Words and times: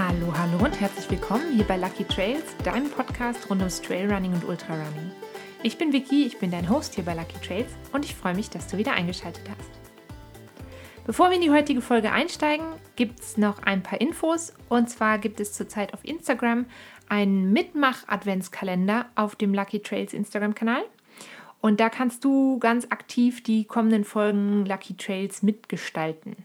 Hallo, 0.00 0.32
hallo 0.32 0.64
und 0.64 0.80
herzlich 0.80 1.10
willkommen 1.10 1.54
hier 1.56 1.64
bei 1.64 1.76
Lucky 1.76 2.04
Trails, 2.04 2.44
deinem 2.62 2.88
Podcast 2.88 3.50
rund 3.50 3.62
ums 3.62 3.82
Trailrunning 3.82 4.32
und 4.32 4.44
Ultrarunning. 4.44 5.10
Ich 5.64 5.76
bin 5.76 5.92
Vicky, 5.92 6.24
ich 6.24 6.38
bin 6.38 6.52
dein 6.52 6.70
Host 6.70 6.94
hier 6.94 7.02
bei 7.02 7.14
Lucky 7.14 7.36
Trails 7.44 7.72
und 7.92 8.04
ich 8.04 8.14
freue 8.14 8.36
mich, 8.36 8.48
dass 8.48 8.68
du 8.68 8.78
wieder 8.78 8.92
eingeschaltet 8.92 9.42
hast. 9.50 9.70
Bevor 11.04 11.30
wir 11.30 11.34
in 11.34 11.42
die 11.42 11.50
heutige 11.50 11.80
Folge 11.80 12.12
einsteigen, 12.12 12.64
gibt 12.94 13.18
es 13.18 13.38
noch 13.38 13.64
ein 13.64 13.82
paar 13.82 14.00
Infos. 14.00 14.54
Und 14.68 14.88
zwar 14.88 15.18
gibt 15.18 15.40
es 15.40 15.52
zurzeit 15.52 15.92
auf 15.92 16.04
Instagram 16.04 16.66
einen 17.08 17.52
Mitmach-Adventskalender 17.52 19.06
auf 19.16 19.34
dem 19.34 19.52
Lucky 19.52 19.80
Trails 19.80 20.14
Instagram-Kanal. 20.14 20.84
Und 21.60 21.80
da 21.80 21.90
kannst 21.90 22.24
du 22.24 22.60
ganz 22.60 22.86
aktiv 22.90 23.42
die 23.42 23.64
kommenden 23.64 24.04
Folgen 24.04 24.64
Lucky 24.64 24.96
Trails 24.96 25.42
mitgestalten. 25.42 26.36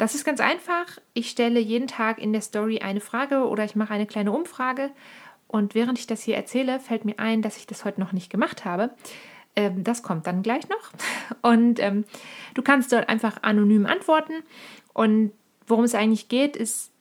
Das 0.00 0.14
ist 0.14 0.24
ganz 0.24 0.40
einfach. 0.40 0.86
Ich 1.12 1.28
stelle 1.28 1.60
jeden 1.60 1.86
Tag 1.86 2.18
in 2.18 2.32
der 2.32 2.40
Story 2.40 2.78
eine 2.78 3.02
Frage 3.02 3.46
oder 3.46 3.66
ich 3.66 3.76
mache 3.76 3.92
eine 3.92 4.06
kleine 4.06 4.32
Umfrage. 4.32 4.90
Und 5.46 5.74
während 5.74 5.98
ich 5.98 6.06
das 6.06 6.22
hier 6.22 6.36
erzähle, 6.36 6.80
fällt 6.80 7.04
mir 7.04 7.18
ein, 7.18 7.42
dass 7.42 7.58
ich 7.58 7.66
das 7.66 7.84
heute 7.84 8.00
noch 8.00 8.12
nicht 8.12 8.30
gemacht 8.30 8.64
habe. 8.64 8.92
Ähm, 9.56 9.84
das 9.84 10.02
kommt 10.02 10.26
dann 10.26 10.42
gleich 10.42 10.66
noch. 10.70 10.92
Und 11.42 11.80
ähm, 11.80 12.06
du 12.54 12.62
kannst 12.62 12.92
dort 12.92 13.10
einfach 13.10 13.42
anonym 13.42 13.84
antworten. 13.84 14.32
Und 14.94 15.32
worum 15.66 15.84
es 15.84 15.94
eigentlich 15.94 16.28
geht, 16.28 16.56
ist 16.56 16.92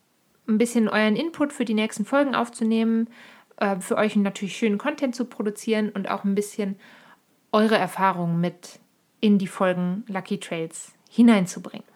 ein 0.50 0.58
bisschen 0.58 0.90
euren 0.90 1.16
Input 1.16 1.54
für 1.54 1.64
die 1.64 1.76
nächsten 1.76 2.04
Folgen 2.04 2.36
aufzunehmen, 2.36 3.08
äh, 3.62 3.80
für 3.80 3.96
euch 3.96 4.18
natürlich 4.18 4.58
schönen 4.58 4.78
Content 4.78 5.16
zu 5.16 5.24
produzieren 5.24 5.88
und 5.88 6.12
auch 6.12 6.26
ein 6.26 6.36
bisschen 6.36 6.78
eure 7.54 7.78
Erfahrungen 7.78 8.42
mit 8.42 8.82
in 9.22 9.38
die 9.38 9.48
Folgen 9.48 10.04
Lucky 10.10 10.38
Trails 10.38 10.92
hineinzubringen. 11.10 11.88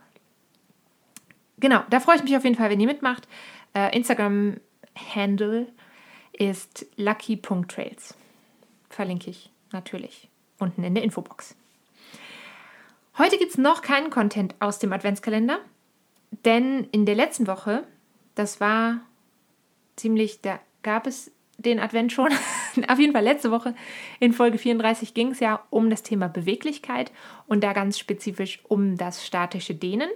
Genau, 1.63 1.81
da 1.89 2.01
freue 2.01 2.17
ich 2.17 2.23
mich 2.23 2.35
auf 2.35 2.43
jeden 2.43 2.57
Fall, 2.57 2.69
wenn 2.69 2.81
ihr 2.81 2.87
mitmacht. 2.87 3.25
Äh, 3.73 3.95
Instagram-Handle 3.95 5.71
ist 6.33 6.85
lucky.trails. 6.97 8.15
Verlinke 8.89 9.29
ich 9.29 9.49
natürlich 9.71 10.27
unten 10.59 10.83
in 10.83 10.93
der 10.93 11.05
Infobox. 11.05 11.55
Heute 13.17 13.37
gibt 13.37 13.51
es 13.51 13.57
noch 13.57 13.81
keinen 13.81 14.09
Content 14.09 14.55
aus 14.59 14.79
dem 14.79 14.91
Adventskalender, 14.91 15.59
denn 16.43 16.83
in 16.91 17.05
der 17.05 17.15
letzten 17.15 17.47
Woche, 17.47 17.85
das 18.35 18.59
war 18.59 18.99
ziemlich, 19.95 20.41
da 20.41 20.59
gab 20.81 21.07
es 21.07 21.31
den 21.57 21.79
Advent 21.79 22.11
schon. 22.11 22.33
Auf 22.89 22.99
jeden 22.99 23.13
Fall 23.13 23.23
letzte 23.23 23.51
Woche 23.51 23.73
in 24.19 24.33
Folge 24.33 24.57
34 24.57 25.13
ging 25.13 25.31
es 25.31 25.39
ja 25.39 25.63
um 25.69 25.89
das 25.89 26.03
Thema 26.03 26.27
Beweglichkeit 26.27 27.13
und 27.47 27.63
da 27.63 27.71
ganz 27.71 27.97
spezifisch 27.97 28.59
um 28.67 28.97
das 28.97 29.25
statische 29.25 29.75
Dehnen. 29.75 30.09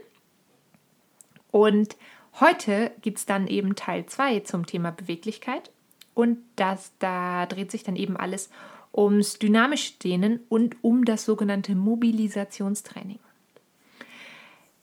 Und 1.51 1.95
heute 2.39 2.91
gibt 3.01 3.19
es 3.19 3.25
dann 3.25 3.47
eben 3.47 3.75
Teil 3.75 4.05
2 4.05 4.41
zum 4.41 4.65
Thema 4.65 4.91
Beweglichkeit. 4.91 5.71
Und 6.13 6.39
das, 6.55 6.91
da 6.99 7.45
dreht 7.45 7.71
sich 7.71 7.83
dann 7.83 7.95
eben 7.95 8.17
alles 8.17 8.49
ums 8.93 9.37
dynamische 9.37 9.93
Dehnen 10.03 10.39
und 10.49 10.75
um 10.81 11.05
das 11.05 11.25
sogenannte 11.25 11.75
Mobilisationstraining. 11.75 13.19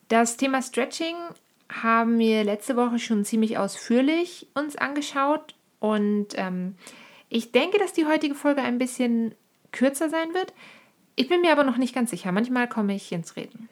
Das 0.09 0.37
Thema 0.37 0.62
Stretching 0.62 1.17
haben 1.69 2.19
wir 2.19 2.45
letzte 2.45 2.77
Woche 2.77 2.99
schon 2.99 3.25
ziemlich 3.25 3.59
ausführlich 3.59 4.47
uns 4.55 4.77
angeschaut 4.77 5.55
und 5.81 6.28
ähm, 6.37 6.77
ich 7.28 7.51
denke, 7.51 7.78
dass 7.78 7.93
die 7.93 8.06
heutige 8.06 8.34
Folge 8.34 8.62
ein 8.62 8.78
bisschen 8.78 9.34
kürzer 9.73 10.09
sein 10.09 10.34
wird. 10.34 10.53
Ich 11.17 11.28
bin 11.28 11.41
mir 11.41 11.53
aber 11.53 11.65
noch 11.65 11.78
nicht 11.78 11.95
ganz 11.95 12.11
sicher. 12.11 12.31
Manchmal 12.33 12.69
komme 12.69 12.95
ich 12.95 13.11
ins 13.11 13.34
Reden. 13.34 13.69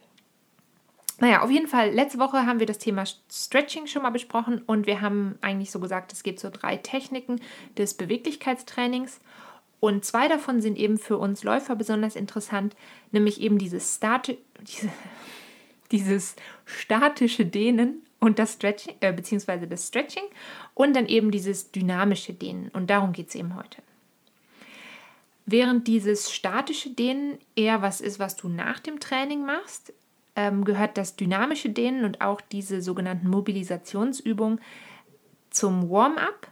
Naja, 1.23 1.43
auf 1.43 1.53
jeden 1.53 1.69
Fall, 1.69 1.93
letzte 1.93 2.19
Woche 2.19 2.47
haben 2.47 2.59
wir 2.59 2.67
das 2.67 2.79
Thema 2.79 3.05
Stretching 3.31 3.87
schon 3.87 4.03
mal 4.03 4.11
besprochen 4.11 4.61
und 4.67 4.89
wir 4.89 5.01
haben 5.03 5.39
eigentlich 5.41 5.71
so 5.71 5.79
gesagt, 5.79 6.13
es 6.13 6.25
gibt 6.25 6.41
so 6.41 6.51
drei 6.51 6.77
Techniken 6.77 7.41
des 7.79 7.95
Beweglichkeitstrainings 7.95 9.21
und 9.79 10.05
zwei 10.05 10.27
davon 10.27 10.61
sind 10.61 10.77
eben 10.77 10.99
für 10.99 11.19
uns 11.19 11.45
Läufer 11.45 11.77
besonders 11.77 12.17
interessant, 12.17 12.75
nämlich 13.13 13.41
eben 13.41 13.57
dieses, 13.59 13.95
Stati 13.95 14.37
diese, 14.63 14.89
dieses 15.93 16.35
statische 16.65 17.47
Dehnen 17.47 18.03
und 18.19 18.41
das 18.41 18.55
Stretching, 18.55 18.97
äh, 18.99 19.13
beziehungsweise 19.13 19.69
das 19.69 19.87
Stretching 19.87 20.25
und 20.75 20.97
dann 20.97 21.07
eben 21.07 21.31
dieses 21.31 21.71
dynamische 21.71 22.33
Dehnen 22.33 22.69
und 22.73 22.91
darum 22.91 23.13
geht 23.13 23.29
es 23.29 23.37
eben 23.37 23.55
heute. 23.55 23.81
Während 25.47 25.87
dieses 25.87 26.33
statische 26.33 26.91
Dehnen 26.91 27.39
eher 27.55 27.81
was 27.81 28.01
ist, 28.01 28.19
was 28.19 28.35
du 28.35 28.49
nach 28.49 28.81
dem 28.81 28.99
Training 28.99 29.47
machst, 29.47 29.93
ähm, 30.37 30.65
gehört 30.65 30.97
das 30.97 31.17
dynamische 31.17 31.71
Dehnen 31.71 32.05
und 32.05 32.21
auch 32.21 32.41
diese 32.41 32.83
sogenannten 32.83 33.29
Mobilisationsübungen 33.29 34.61
zum 35.51 35.91
Warm-up 35.91 36.49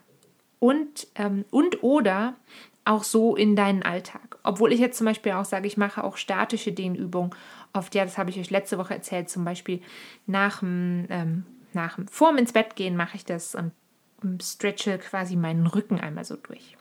und, 0.59 1.07
ähm, 1.15 1.45
und 1.51 1.83
oder 1.83 2.37
auch 2.85 3.05
so 3.05 3.37
in 3.37 3.57
deinen 3.57 3.83
Alltag. 3.83 4.39
Obwohl 4.43 4.73
ich 4.73 4.81
jetzt 4.81 4.99
zum 4.99 5.07
Beispiel 5.07 5.33
auch 5.33 5.45
sage, 5.45 5.67
ich 5.67 5.77
mache 5.77 6.03
auch 6.05 6.17
statische 6.17 6.73
Dehnübungen. 6.73 7.31
Oft, 7.73 7.95
ja, 7.95 8.05
das 8.05 8.19
habe 8.19 8.31
ich 8.31 8.39
euch 8.39 8.51
letzte 8.51 8.79
Woche 8.79 8.95
erzählt, 8.95 9.31
zum 9.31 9.45
Beispiel 9.45 9.81
nach 10.27 10.61
dem, 10.61 11.07
ähm, 11.09 11.45
nach 11.73 11.97
dem 11.97 12.09
vorm 12.09 12.37
ins 12.37 12.53
Bett 12.53 12.77
gehen 12.77 12.97
mache 12.97 13.17
ich 13.17 13.25
das 13.25 13.55
und 13.55 14.43
stretche 14.43 14.99
quasi 14.99 15.37
meinen 15.37 15.67
Rücken 15.67 16.01
einmal 16.01 16.25
so 16.25 16.37
durch. 16.37 16.77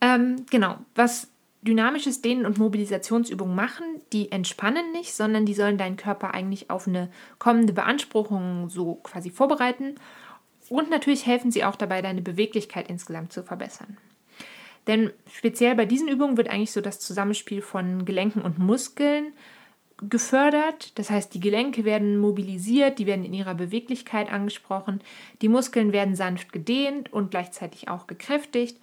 Ähm, 0.00 0.44
genau, 0.50 0.78
was 0.94 1.28
dynamisches 1.64 2.20
Dehnen 2.20 2.46
und 2.46 2.58
Mobilisationsübungen 2.58 3.56
machen, 3.56 3.84
die 4.12 4.30
entspannen 4.30 4.92
nicht, 4.92 5.14
sondern 5.14 5.46
die 5.46 5.54
sollen 5.54 5.78
deinen 5.78 5.96
Körper 5.96 6.34
eigentlich 6.34 6.70
auf 6.70 6.86
eine 6.86 7.10
kommende 7.38 7.72
Beanspruchung 7.72 8.68
so 8.68 8.96
quasi 8.96 9.30
vorbereiten. 9.30 9.94
Und 10.68 10.90
natürlich 10.90 11.26
helfen 11.26 11.50
sie 11.50 11.64
auch 11.64 11.76
dabei, 11.76 12.02
deine 12.02 12.22
Beweglichkeit 12.22 12.88
insgesamt 12.88 13.32
zu 13.32 13.42
verbessern. 13.42 13.96
Denn 14.86 15.10
speziell 15.32 15.74
bei 15.74 15.86
diesen 15.86 16.08
Übungen 16.08 16.36
wird 16.36 16.50
eigentlich 16.50 16.72
so 16.72 16.82
das 16.82 17.00
Zusammenspiel 17.00 17.62
von 17.62 18.04
Gelenken 18.04 18.42
und 18.42 18.58
Muskeln 18.58 19.32
gefördert. 20.08 20.98
Das 20.98 21.10
heißt, 21.10 21.32
die 21.32 21.40
Gelenke 21.40 21.84
werden 21.84 22.18
mobilisiert, 22.18 22.98
die 22.98 23.06
werden 23.06 23.24
in 23.24 23.32
ihrer 23.32 23.54
Beweglichkeit 23.54 24.30
angesprochen, 24.30 25.00
die 25.40 25.48
Muskeln 25.48 25.92
werden 25.92 26.16
sanft 26.16 26.52
gedehnt 26.52 27.12
und 27.12 27.30
gleichzeitig 27.30 27.88
auch 27.88 28.06
gekräftigt. 28.06 28.78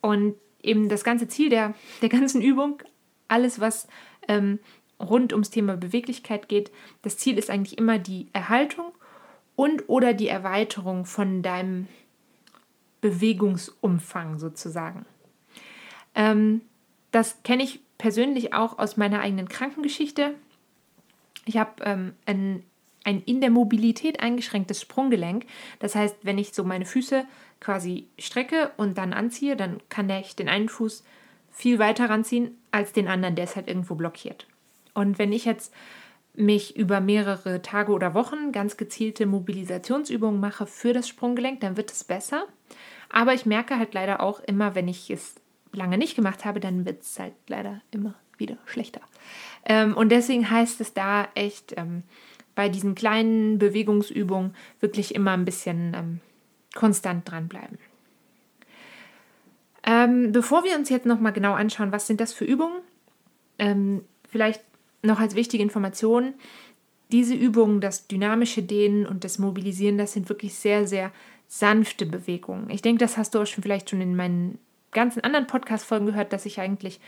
Und 0.00 0.36
eben 0.64 0.88
das 0.88 1.04
ganze 1.04 1.28
Ziel 1.28 1.48
der, 1.48 1.74
der 2.02 2.08
ganzen 2.08 2.42
Übung, 2.42 2.82
alles, 3.28 3.60
was 3.60 3.88
ähm, 4.28 4.58
rund 5.00 5.32
ums 5.32 5.50
Thema 5.50 5.76
Beweglichkeit 5.76 6.48
geht, 6.48 6.70
das 7.02 7.16
Ziel 7.16 7.38
ist 7.38 7.50
eigentlich 7.50 7.78
immer 7.78 7.98
die 7.98 8.28
Erhaltung 8.32 8.92
und 9.56 9.88
oder 9.88 10.14
die 10.14 10.28
Erweiterung 10.28 11.04
von 11.04 11.42
deinem 11.42 11.88
Bewegungsumfang 13.00 14.38
sozusagen. 14.38 15.04
Ähm, 16.14 16.62
das 17.10 17.42
kenne 17.42 17.62
ich 17.62 17.80
persönlich 17.98 18.54
auch 18.54 18.78
aus 18.78 18.96
meiner 18.96 19.20
eigenen 19.20 19.48
Krankengeschichte. 19.48 20.34
Ich 21.44 21.58
habe 21.58 21.84
ähm, 21.84 22.14
ein, 22.26 22.64
ein 23.04 23.22
in 23.22 23.40
der 23.40 23.50
Mobilität 23.50 24.20
eingeschränktes 24.20 24.80
Sprunggelenk. 24.80 25.46
Das 25.78 25.94
heißt, 25.94 26.16
wenn 26.22 26.38
ich 26.38 26.54
so 26.54 26.64
meine 26.64 26.86
Füße 26.86 27.24
quasi 27.60 28.08
strecke 28.18 28.72
und 28.76 28.98
dann 28.98 29.12
anziehe, 29.12 29.56
dann 29.56 29.80
kann 29.88 30.10
ich 30.10 30.36
den 30.36 30.48
einen 30.48 30.68
Fuß 30.68 31.04
viel 31.50 31.78
weiter 31.78 32.10
ranziehen 32.10 32.58
als 32.72 32.92
den 32.92 33.08
anderen, 33.08 33.36
der 33.36 33.44
ist 33.44 33.56
halt 33.56 33.68
irgendwo 33.68 33.94
blockiert. 33.94 34.46
Und 34.92 35.18
wenn 35.18 35.32
ich 35.32 35.44
jetzt 35.44 35.72
mich 36.34 36.76
über 36.76 37.00
mehrere 37.00 37.62
Tage 37.62 37.92
oder 37.92 38.12
Wochen 38.14 38.50
ganz 38.50 38.76
gezielte 38.76 39.24
Mobilisationsübungen 39.26 40.40
mache 40.40 40.66
für 40.66 40.92
das 40.92 41.08
Sprunggelenk, 41.08 41.60
dann 41.60 41.76
wird 41.76 41.92
es 41.92 42.02
besser. 42.02 42.46
Aber 43.08 43.34
ich 43.34 43.46
merke 43.46 43.78
halt 43.78 43.94
leider 43.94 44.20
auch 44.20 44.40
immer, 44.40 44.74
wenn 44.74 44.88
ich 44.88 45.10
es 45.10 45.36
lange 45.72 45.96
nicht 45.96 46.16
gemacht 46.16 46.44
habe, 46.44 46.58
dann 46.58 46.84
wird 46.84 47.02
es 47.02 47.18
halt 47.18 47.34
leider 47.46 47.80
immer 47.92 48.14
wieder 48.36 48.56
schlechter. 48.66 49.00
Ähm, 49.64 49.96
und 49.96 50.10
deswegen 50.10 50.50
heißt 50.50 50.80
es 50.80 50.92
da 50.92 51.28
echt 51.34 51.74
ähm, 51.76 52.02
bei 52.54 52.68
diesen 52.68 52.94
kleinen 52.94 53.58
Bewegungsübungen 53.58 54.54
wirklich 54.80 55.14
immer 55.14 55.32
ein 55.32 55.44
bisschen 55.44 55.92
ähm, 55.94 56.20
konstant 56.74 57.30
dranbleiben. 57.30 57.78
Ähm, 59.86 60.32
bevor 60.32 60.64
wir 60.64 60.76
uns 60.76 60.88
jetzt 60.88 61.06
nochmal 61.06 61.32
genau 61.32 61.52
anschauen, 61.52 61.92
was 61.92 62.06
sind 62.06 62.20
das 62.20 62.32
für 62.32 62.44
Übungen, 62.44 62.80
ähm, 63.58 64.02
vielleicht 64.28 64.62
noch 65.02 65.20
als 65.20 65.34
wichtige 65.34 65.62
Information, 65.62 66.34
diese 67.12 67.34
Übungen, 67.34 67.80
das 67.80 68.06
dynamische 68.06 68.62
Dehnen 68.62 69.06
und 69.06 69.24
das 69.24 69.38
Mobilisieren, 69.38 69.98
das 69.98 70.14
sind 70.14 70.28
wirklich 70.28 70.54
sehr, 70.54 70.86
sehr 70.86 71.12
sanfte 71.46 72.06
Bewegungen. 72.06 72.70
Ich 72.70 72.82
denke, 72.82 73.04
das 73.04 73.16
hast 73.18 73.34
du 73.34 73.40
auch 73.40 73.46
schon 73.46 73.62
vielleicht 73.62 73.90
schon 73.90 74.00
in 74.00 74.16
meinen 74.16 74.58
ganzen 74.90 75.22
anderen 75.22 75.46
Podcast-Folgen 75.46 76.06
gehört, 76.06 76.32
dass 76.32 76.46
ich 76.46 76.60
eigentlich 76.60 77.00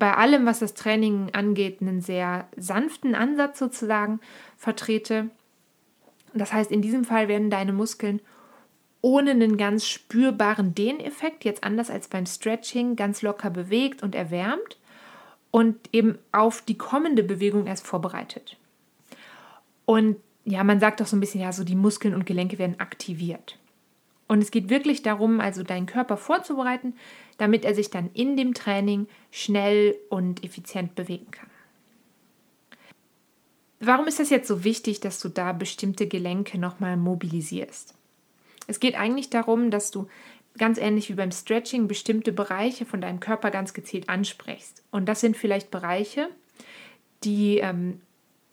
bei 0.00 0.14
allem, 0.14 0.46
was 0.46 0.58
das 0.58 0.74
Training 0.74 1.30
angeht, 1.32 1.80
einen 1.80 2.00
sehr 2.00 2.48
sanften 2.56 3.14
Ansatz 3.14 3.60
sozusagen 3.60 4.18
vertrete. 4.56 5.30
Das 6.34 6.52
heißt, 6.52 6.72
in 6.72 6.82
diesem 6.82 7.04
Fall 7.04 7.28
werden 7.28 7.50
deine 7.50 7.72
Muskeln 7.72 8.20
ohne 9.02 9.30
einen 9.30 9.56
ganz 9.56 9.86
spürbaren 9.86 10.74
Dehneffekt, 10.74 11.44
jetzt 11.44 11.64
anders 11.64 11.90
als 11.90 12.08
beim 12.08 12.26
Stretching, 12.26 12.96
ganz 12.96 13.22
locker 13.22 13.50
bewegt 13.50 14.02
und 14.02 14.14
erwärmt 14.14 14.78
und 15.50 15.76
eben 15.92 16.18
auf 16.32 16.62
die 16.62 16.76
kommende 16.76 17.22
Bewegung 17.22 17.66
erst 17.66 17.86
vorbereitet. 17.86 18.56
Und 19.86 20.16
ja, 20.44 20.64
man 20.64 20.80
sagt 20.80 21.00
doch 21.00 21.06
so 21.06 21.16
ein 21.16 21.20
bisschen, 21.20 21.40
ja, 21.40 21.52
so 21.52 21.64
die 21.64 21.76
Muskeln 21.76 22.14
und 22.14 22.26
Gelenke 22.26 22.58
werden 22.58 22.80
aktiviert. 22.80 23.58
Und 24.28 24.42
es 24.42 24.50
geht 24.50 24.70
wirklich 24.70 25.02
darum, 25.02 25.40
also 25.40 25.64
deinen 25.64 25.86
Körper 25.86 26.16
vorzubereiten, 26.16 26.94
damit 27.40 27.64
er 27.64 27.74
sich 27.74 27.88
dann 27.88 28.10
in 28.12 28.36
dem 28.36 28.52
Training 28.52 29.08
schnell 29.30 29.96
und 30.10 30.44
effizient 30.44 30.94
bewegen 30.94 31.30
kann. 31.30 31.48
Warum 33.80 34.06
ist 34.06 34.20
das 34.20 34.28
jetzt 34.28 34.46
so 34.46 34.62
wichtig, 34.62 35.00
dass 35.00 35.20
du 35.20 35.30
da 35.30 35.54
bestimmte 35.54 36.06
Gelenke 36.06 36.58
nochmal 36.58 36.98
mobilisierst? 36.98 37.94
Es 38.66 38.78
geht 38.78 38.94
eigentlich 38.94 39.30
darum, 39.30 39.70
dass 39.70 39.90
du 39.90 40.06
ganz 40.58 40.76
ähnlich 40.76 41.08
wie 41.08 41.14
beim 41.14 41.32
Stretching 41.32 41.88
bestimmte 41.88 42.30
Bereiche 42.30 42.84
von 42.84 43.00
deinem 43.00 43.20
Körper 43.20 43.50
ganz 43.50 43.72
gezielt 43.72 44.10
ansprichst. 44.10 44.84
Und 44.90 45.06
das 45.06 45.20
sind 45.20 45.34
vielleicht 45.34 45.70
Bereiche, 45.70 46.28
die 47.24 47.56
ähm, 47.56 48.02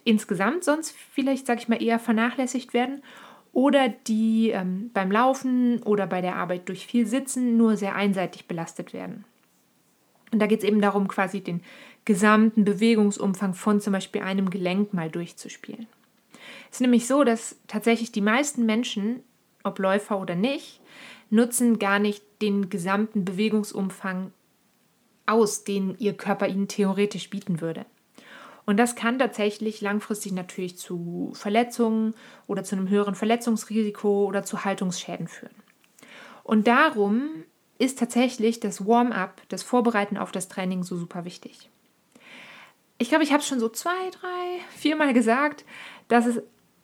insgesamt 0.06 0.63
sonst 0.63 0.95
vielleicht, 1.12 1.45
sag 1.45 1.60
ich 1.60 1.68
mal, 1.68 1.84
eher 1.84 2.00
vernachlässigt 2.00 2.74
werden 2.74 3.04
oder 3.57 3.89
die 3.89 4.51
ähm, 4.51 4.92
beim 4.94 5.12
Laufen 5.12 5.81
oder 5.81 6.06
bei 6.06 6.21
der 6.21 6.36
Arbeit 6.36 6.69
durch 6.69 6.86
viel 6.86 7.07
Sitzen 7.07 7.57
nur 7.57 7.75
sehr 7.75 7.95
einseitig 7.95 8.48
belastet 8.48 8.94
werden. 8.94 9.25
Und 10.31 10.38
da 10.38 10.45
geht 10.45 10.59
es 10.59 10.63
eben 10.63 10.80
darum, 10.80 11.07
quasi 11.07 11.42
den 11.42 11.62
gesamten 12.06 12.65
Bewegungsumfang 12.65 13.56
von 13.56 13.81
zum 13.81 13.94
Beispiel 13.94 14.21
einem 14.21 14.51
Gelenk 14.51 14.94
mal 14.94 15.09
durchzuspielen. 15.09 15.88
Es 16.69 16.75
ist 16.75 16.81
nämlich 16.81 17.07
so, 17.07 17.24
dass 17.24 17.56
tatsächlich 17.65 18.12
die 18.12 18.21
meisten 18.21 18.68
Menschen, 18.68 19.24
ob 19.63 19.80
Läufer 19.80 20.21
oder 20.21 20.36
nicht, 20.36 20.80
nutzen 21.31 21.80
gar 21.80 21.98
nicht 21.98 22.24
den 22.44 22.69
gesamten 22.69 23.25
Bewegungsumfang 23.25 24.33
aus, 25.25 25.63
den 25.63 25.95
ihr 25.98 26.13
Körper 26.13 26.48
ihnen 26.48 26.68
theoretisch 26.68 27.31
bieten 27.31 27.60
würde. 27.60 27.88
Und 28.68 28.75
das 28.75 28.96
kann 28.96 29.18
tatsächlich 29.18 29.80
langfristig 29.80 30.34
natürlich 30.34 30.78
zu 30.78 31.31
Verletzungen 31.34 32.14
oder 32.48 32.66
zu 32.66 32.75
einem 32.75 32.90
höheren 32.90 33.16
Verletzungsrisiko 33.16 34.25
oder 34.25 34.44
zu 34.44 34.66
Haltungsschäden 34.66 35.30
führen. 35.30 35.56
Und 36.44 36.68
darum 36.68 37.30
ist 37.80 37.98
tatsächlich 37.98 38.60
das 38.60 38.86
Warm-up, 38.86 39.42
das 39.48 39.64
Vorbereiten 39.64 40.18
auf 40.18 40.34
das 40.34 40.50
Training 40.50 40.84
so 40.84 40.98
super 40.98 41.24
wichtig. 41.24 41.69
Ich 42.98 43.08
glaube, 43.08 43.24
ich 43.24 43.31
habe 43.31 43.40
es 43.40 43.48
schon 43.48 43.62
so 43.62 43.69
zwei, 43.69 44.10
drei, 44.12 44.60
viermal 44.75 45.13
gesagt, 45.13 45.63
dass 46.10 46.25
es 46.25 46.42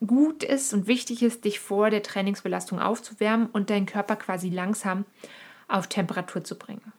gut 0.07 0.45
ist 0.45 0.73
und 0.73 0.87
wichtig 0.87 1.21
ist, 1.21 1.43
dich 1.43 1.59
vor 1.59 1.89
der 1.89 2.03
Trainingsbelastung 2.03 2.79
aufzuwärmen 2.79 3.47
und 3.47 3.69
deinen 3.69 3.87
Körper 3.87 4.15
quasi 4.15 4.49
langsam 4.49 5.03
auf 5.67 5.87
Temperatur 5.87 6.45
zu 6.45 6.57
bringen. 6.57 6.93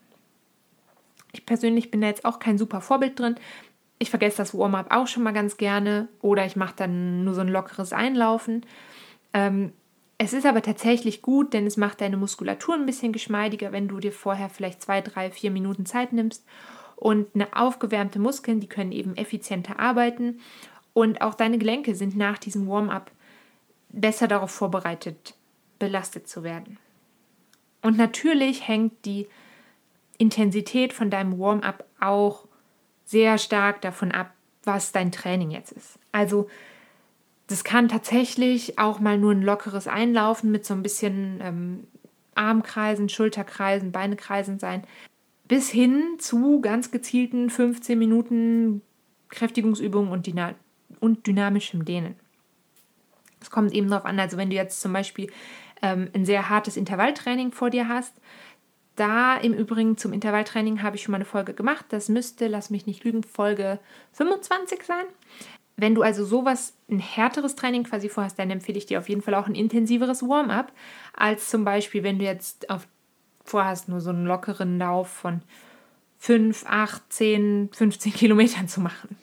Ich 1.31 1.43
persönlich 1.43 1.89
bin 1.89 2.01
da 2.01 2.07
jetzt 2.07 2.23
auch 2.23 2.37
kein 2.37 2.59
super 2.59 2.81
Vorbild 2.81 3.19
drin. 3.19 3.35
Ich 3.97 4.09
vergesse 4.09 4.37
das 4.37 4.57
Warm-up 4.57 4.87
auch 4.89 5.07
schon 5.07 5.23
mal 5.23 5.31
ganz 5.31 5.57
gerne 5.57 6.07
oder 6.21 6.45
ich 6.45 6.55
mache 6.55 6.75
dann 6.75 7.23
nur 7.23 7.33
so 7.33 7.41
ein 7.41 7.47
lockeres 7.47 7.93
Einlaufen. 7.93 8.65
Ähm, 9.33 9.71
es 10.17 10.33
ist 10.33 10.45
aber 10.45 10.61
tatsächlich 10.61 11.21
gut, 11.21 11.53
denn 11.53 11.65
es 11.65 11.77
macht 11.77 12.01
deine 12.01 12.17
Muskulatur 12.17 12.75
ein 12.75 12.85
bisschen 12.85 13.11
geschmeidiger, 13.11 13.71
wenn 13.71 13.87
du 13.87 13.99
dir 13.99 14.11
vorher 14.11 14.49
vielleicht 14.49 14.81
zwei, 14.81 15.01
drei, 15.01 15.31
vier 15.31 15.51
Minuten 15.51 15.85
Zeit 15.85 16.13
nimmst. 16.13 16.45
Und 16.95 17.27
eine 17.35 17.53
aufgewärmte 17.55 18.19
Muskeln, 18.19 18.61
die 18.61 18.67
können 18.67 18.93
eben 18.93 19.17
effizienter 19.17 19.79
arbeiten 19.79 20.39
und 20.95 21.19
auch 21.19 21.33
deine 21.33 21.57
Gelenke 21.57 21.93
sind 21.93 22.15
nach 22.15 22.37
diesem 22.37 22.69
Warm-up 22.69 23.11
besser 23.89 24.29
darauf 24.29 24.51
vorbereitet, 24.51 25.35
belastet 25.77 26.29
zu 26.29 26.41
werden. 26.41 26.77
Und 27.81 27.97
natürlich 27.97 28.65
hängt 28.65 28.93
die 29.03 29.27
Intensität 30.17 30.93
von 30.93 31.09
deinem 31.09 31.37
Warm-up 31.37 31.83
auch 31.99 32.44
sehr 33.05 33.37
stark 33.37 33.81
davon 33.81 34.11
ab, 34.11 34.33
was 34.63 34.91
dein 34.91 35.11
Training 35.11 35.51
jetzt 35.51 35.71
ist. 35.71 35.99
Also 36.11 36.49
das 37.47 37.63
kann 37.63 37.87
tatsächlich 37.87 38.79
auch 38.79 38.99
mal 38.99 39.17
nur 39.17 39.31
ein 39.31 39.43
lockeres 39.43 39.87
Einlaufen 39.87 40.51
mit 40.51 40.65
so 40.65 40.73
ein 40.73 40.81
bisschen 40.81 41.39
ähm, 41.41 41.87
Armkreisen, 42.33 43.07
Schulterkreisen, 43.07 43.91
Beinekreisen 43.91 44.59
sein, 44.59 44.83
bis 45.47 45.69
hin 45.69 46.15
zu 46.17 46.59
ganz 46.61 46.89
gezielten 46.89 47.49
15 47.49 47.97
Minuten 47.97 48.81
Kräftigungsübungen 49.29 50.11
und 50.11 50.27
und 50.99 51.27
dynamischem 51.27 51.85
Dehnen. 51.85 52.15
Es 53.41 53.51
kommt 53.51 53.73
eben 53.73 53.89
darauf 53.89 54.05
an, 54.05 54.19
also 54.19 54.37
wenn 54.37 54.49
du 54.49 54.55
jetzt 54.55 54.81
zum 54.81 54.91
Beispiel 54.91 55.31
ähm, 55.81 56.09
ein 56.13 56.25
sehr 56.25 56.49
hartes 56.49 56.77
Intervalltraining 56.77 57.51
vor 57.51 57.69
dir 57.69 57.87
hast, 57.87 58.13
da 58.95 59.37
im 59.37 59.53
Übrigen 59.53 59.97
zum 59.97 60.13
Intervalltraining 60.13 60.81
habe 60.81 60.95
ich 60.95 61.03
schon 61.03 61.11
mal 61.11 61.17
eine 61.17 61.25
Folge 61.25 61.53
gemacht. 61.53 61.85
Das 61.89 62.09
müsste, 62.09 62.47
lass 62.47 62.69
mich 62.69 62.85
nicht 62.85 63.03
lügen, 63.03 63.23
Folge 63.23 63.79
25 64.13 64.83
sein. 64.83 65.05
Wenn 65.77 65.95
du 65.95 66.03
also 66.03 66.23
sowas, 66.23 66.73
ein 66.89 66.99
härteres 66.99 67.55
Training 67.55 67.83
quasi 67.83 68.07
vorhast, 68.07 68.39
dann 68.39 68.49
empfehle 68.49 68.77
ich 68.77 68.85
dir 68.85 68.99
auf 68.99 69.09
jeden 69.09 69.21
Fall 69.21 69.35
auch 69.35 69.47
ein 69.47 69.55
intensiveres 69.55 70.23
Warm-up, 70.23 70.71
als 71.13 71.49
zum 71.49 71.65
Beispiel, 71.65 72.03
wenn 72.03 72.19
du 72.19 72.25
jetzt 72.25 72.69
auf, 72.69 72.87
vorhast, 73.43 73.89
nur 73.89 73.99
so 73.99 74.11
einen 74.11 74.25
lockeren 74.25 74.79
Lauf 74.79 75.09
von 75.09 75.41
5, 76.19 76.65
8, 76.65 77.01
10, 77.09 77.69
15 77.73 78.13
Kilometern 78.13 78.69
zu 78.69 78.79
machen. 78.79 79.17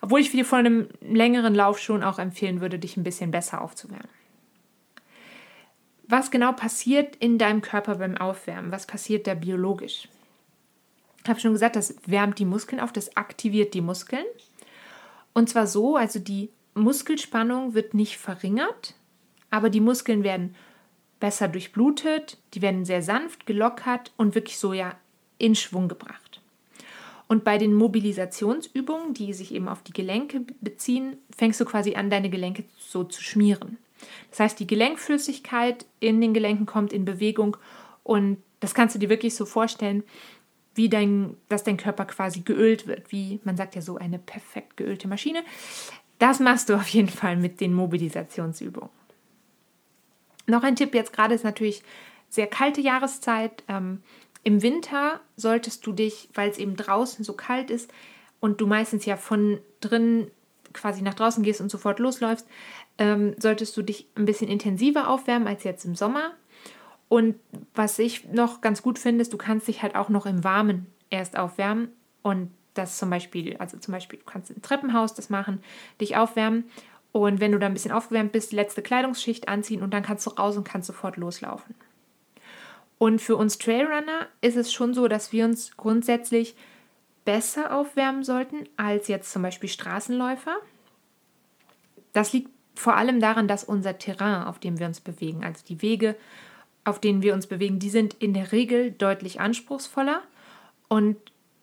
Obwohl 0.00 0.20
ich 0.20 0.30
dir 0.30 0.44
vor 0.44 0.58
einem 0.58 0.88
längeren 1.00 1.54
Lauf 1.54 1.80
schon 1.80 2.04
auch 2.04 2.20
empfehlen 2.20 2.60
würde, 2.60 2.78
dich 2.78 2.96
ein 2.96 3.02
bisschen 3.02 3.32
besser 3.32 3.60
aufzuwärmen. 3.60 4.08
Was 6.08 6.30
genau 6.30 6.52
passiert 6.52 7.16
in 7.16 7.38
deinem 7.38 7.62
Körper 7.62 7.96
beim 7.96 8.16
Aufwärmen? 8.16 8.70
Was 8.70 8.86
passiert 8.86 9.26
da 9.26 9.34
biologisch? 9.34 10.08
Ich 11.24 11.28
habe 11.28 11.40
schon 11.40 11.52
gesagt, 11.52 11.74
das 11.74 11.96
wärmt 12.06 12.38
die 12.38 12.44
Muskeln 12.44 12.80
auf, 12.80 12.92
das 12.92 13.16
aktiviert 13.16 13.74
die 13.74 13.80
Muskeln. 13.80 14.24
Und 15.32 15.48
zwar 15.48 15.66
so, 15.66 15.96
also 15.96 16.20
die 16.20 16.50
Muskelspannung 16.74 17.74
wird 17.74 17.94
nicht 17.94 18.18
verringert, 18.18 18.94
aber 19.50 19.68
die 19.68 19.80
Muskeln 19.80 20.22
werden 20.22 20.54
besser 21.18 21.48
durchblutet, 21.48 22.38
die 22.54 22.62
werden 22.62 22.84
sehr 22.84 23.02
sanft 23.02 23.46
gelockert 23.46 24.12
und 24.16 24.34
wirklich 24.34 24.58
so 24.58 24.72
ja 24.72 24.94
in 25.38 25.54
Schwung 25.54 25.88
gebracht. 25.88 26.40
Und 27.28 27.42
bei 27.42 27.58
den 27.58 27.74
Mobilisationsübungen, 27.74 29.12
die 29.12 29.32
sich 29.32 29.52
eben 29.52 29.68
auf 29.68 29.82
die 29.82 29.92
Gelenke 29.92 30.42
beziehen, 30.60 31.16
fängst 31.36 31.60
du 31.60 31.64
quasi 31.64 31.96
an, 31.96 32.10
deine 32.10 32.30
Gelenke 32.30 32.64
so 32.78 33.02
zu 33.02 33.20
schmieren. 33.20 33.78
Das 34.30 34.40
heißt, 34.40 34.60
die 34.60 34.66
Gelenkflüssigkeit 34.66 35.86
in 36.00 36.20
den 36.20 36.34
Gelenken 36.34 36.66
kommt 36.66 36.92
in 36.92 37.04
Bewegung 37.04 37.56
und 38.02 38.38
das 38.60 38.74
kannst 38.74 38.94
du 38.94 38.98
dir 38.98 39.08
wirklich 39.08 39.34
so 39.34 39.46
vorstellen, 39.46 40.02
wie 40.74 40.88
dein, 40.88 41.36
dass 41.48 41.64
dein 41.64 41.76
Körper 41.76 42.04
quasi 42.04 42.40
geölt 42.40 42.86
wird, 42.86 43.10
wie 43.10 43.40
man 43.44 43.56
sagt 43.56 43.74
ja 43.74 43.82
so 43.82 43.96
eine 43.96 44.18
perfekt 44.18 44.76
geölte 44.76 45.08
Maschine. 45.08 45.42
Das 46.18 46.40
machst 46.40 46.68
du 46.68 46.74
auf 46.74 46.88
jeden 46.88 47.08
Fall 47.08 47.36
mit 47.36 47.60
den 47.60 47.74
Mobilisationsübungen. 47.74 48.90
Noch 50.46 50.62
ein 50.62 50.76
Tipp 50.76 50.94
jetzt 50.94 51.12
gerade 51.12 51.34
ist 51.34 51.44
natürlich 51.44 51.82
sehr 52.28 52.46
kalte 52.46 52.80
Jahreszeit. 52.80 53.64
Ähm, 53.68 54.02
im 54.44 54.62
Winter 54.62 55.20
solltest 55.36 55.86
du 55.86 55.92
dich, 55.92 56.28
weil 56.34 56.50
es 56.50 56.58
eben 56.58 56.76
draußen 56.76 57.24
so 57.24 57.32
kalt 57.32 57.70
ist 57.70 57.92
und 58.38 58.60
du 58.60 58.66
meistens 58.66 59.04
ja 59.04 59.16
von 59.16 59.58
drin 59.80 60.30
quasi 60.72 61.02
nach 61.02 61.14
draußen 61.14 61.42
gehst 61.42 61.60
und 61.60 61.70
sofort 61.70 61.98
losläufst, 61.98 62.46
ähm, 62.98 63.34
solltest 63.38 63.76
du 63.76 63.82
dich 63.82 64.08
ein 64.14 64.24
bisschen 64.24 64.48
intensiver 64.48 65.08
aufwärmen 65.08 65.48
als 65.48 65.64
jetzt 65.64 65.84
im 65.84 65.94
Sommer. 65.94 66.32
Und 67.08 67.36
was 67.74 67.98
ich 67.98 68.26
noch 68.28 68.60
ganz 68.60 68.82
gut 68.82 68.98
finde, 68.98 69.22
ist, 69.22 69.32
du 69.32 69.38
kannst 69.38 69.68
dich 69.68 69.82
halt 69.82 69.94
auch 69.94 70.08
noch 70.08 70.26
im 70.26 70.42
Warmen 70.42 70.86
erst 71.10 71.38
aufwärmen 71.38 71.88
und 72.22 72.50
das 72.74 72.98
zum 72.98 73.10
Beispiel, 73.10 73.56
also 73.58 73.78
zum 73.78 73.92
Beispiel, 73.92 74.18
du 74.18 74.24
kannst 74.24 74.50
im 74.50 74.60
Treppenhaus 74.60 75.14
das 75.14 75.30
machen, 75.30 75.62
dich 76.00 76.16
aufwärmen 76.16 76.64
und 77.12 77.40
wenn 77.40 77.52
du 77.52 77.58
da 77.58 77.66
ein 77.66 77.72
bisschen 77.72 77.92
aufgewärmt 77.92 78.32
bist, 78.32 78.52
die 78.52 78.56
letzte 78.56 78.82
Kleidungsschicht 78.82 79.48
anziehen 79.48 79.82
und 79.82 79.94
dann 79.94 80.02
kannst 80.02 80.26
du 80.26 80.30
raus 80.30 80.56
und 80.56 80.64
kannst 80.64 80.88
sofort 80.88 81.16
loslaufen. 81.16 81.74
Und 82.98 83.20
für 83.20 83.36
uns 83.36 83.58
Trailrunner 83.58 84.26
ist 84.40 84.56
es 84.56 84.72
schon 84.72 84.94
so, 84.94 85.06
dass 85.08 85.32
wir 85.32 85.44
uns 85.44 85.76
grundsätzlich 85.76 86.56
besser 87.24 87.74
aufwärmen 87.74 88.24
sollten 88.24 88.68
als 88.76 89.08
jetzt 89.08 89.32
zum 89.32 89.42
Beispiel 89.42 89.68
Straßenläufer. 89.68 90.56
Das 92.12 92.32
liegt 92.32 92.50
vor 92.76 92.96
allem 92.96 93.20
daran, 93.20 93.48
dass 93.48 93.64
unser 93.64 93.98
Terrain, 93.98 94.44
auf 94.44 94.58
dem 94.58 94.78
wir 94.78 94.86
uns 94.86 95.00
bewegen, 95.00 95.44
also 95.44 95.64
die 95.66 95.82
Wege, 95.82 96.14
auf 96.84 97.00
denen 97.00 97.22
wir 97.22 97.34
uns 97.34 97.46
bewegen, 97.46 97.78
die 97.78 97.90
sind 97.90 98.14
in 98.14 98.32
der 98.32 98.52
Regel 98.52 98.92
deutlich 98.92 99.40
anspruchsvoller 99.40 100.22
und 100.88 101.16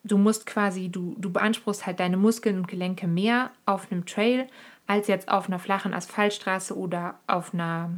du 0.03 0.17
musst 0.17 0.45
quasi, 0.45 0.89
du, 0.89 1.15
du 1.17 1.31
beanspruchst 1.31 1.85
halt 1.85 1.99
deine 1.99 2.17
Muskeln 2.17 2.57
und 2.57 2.67
Gelenke 2.67 3.07
mehr 3.07 3.51
auf 3.65 3.91
einem 3.91 4.05
Trail 4.05 4.47
als 4.85 5.07
jetzt 5.07 5.29
auf 5.29 5.47
einer 5.47 5.59
flachen 5.59 5.93
Asphaltstraße 5.93 6.77
oder 6.77 7.19
auf 7.27 7.53
einer, 7.53 7.89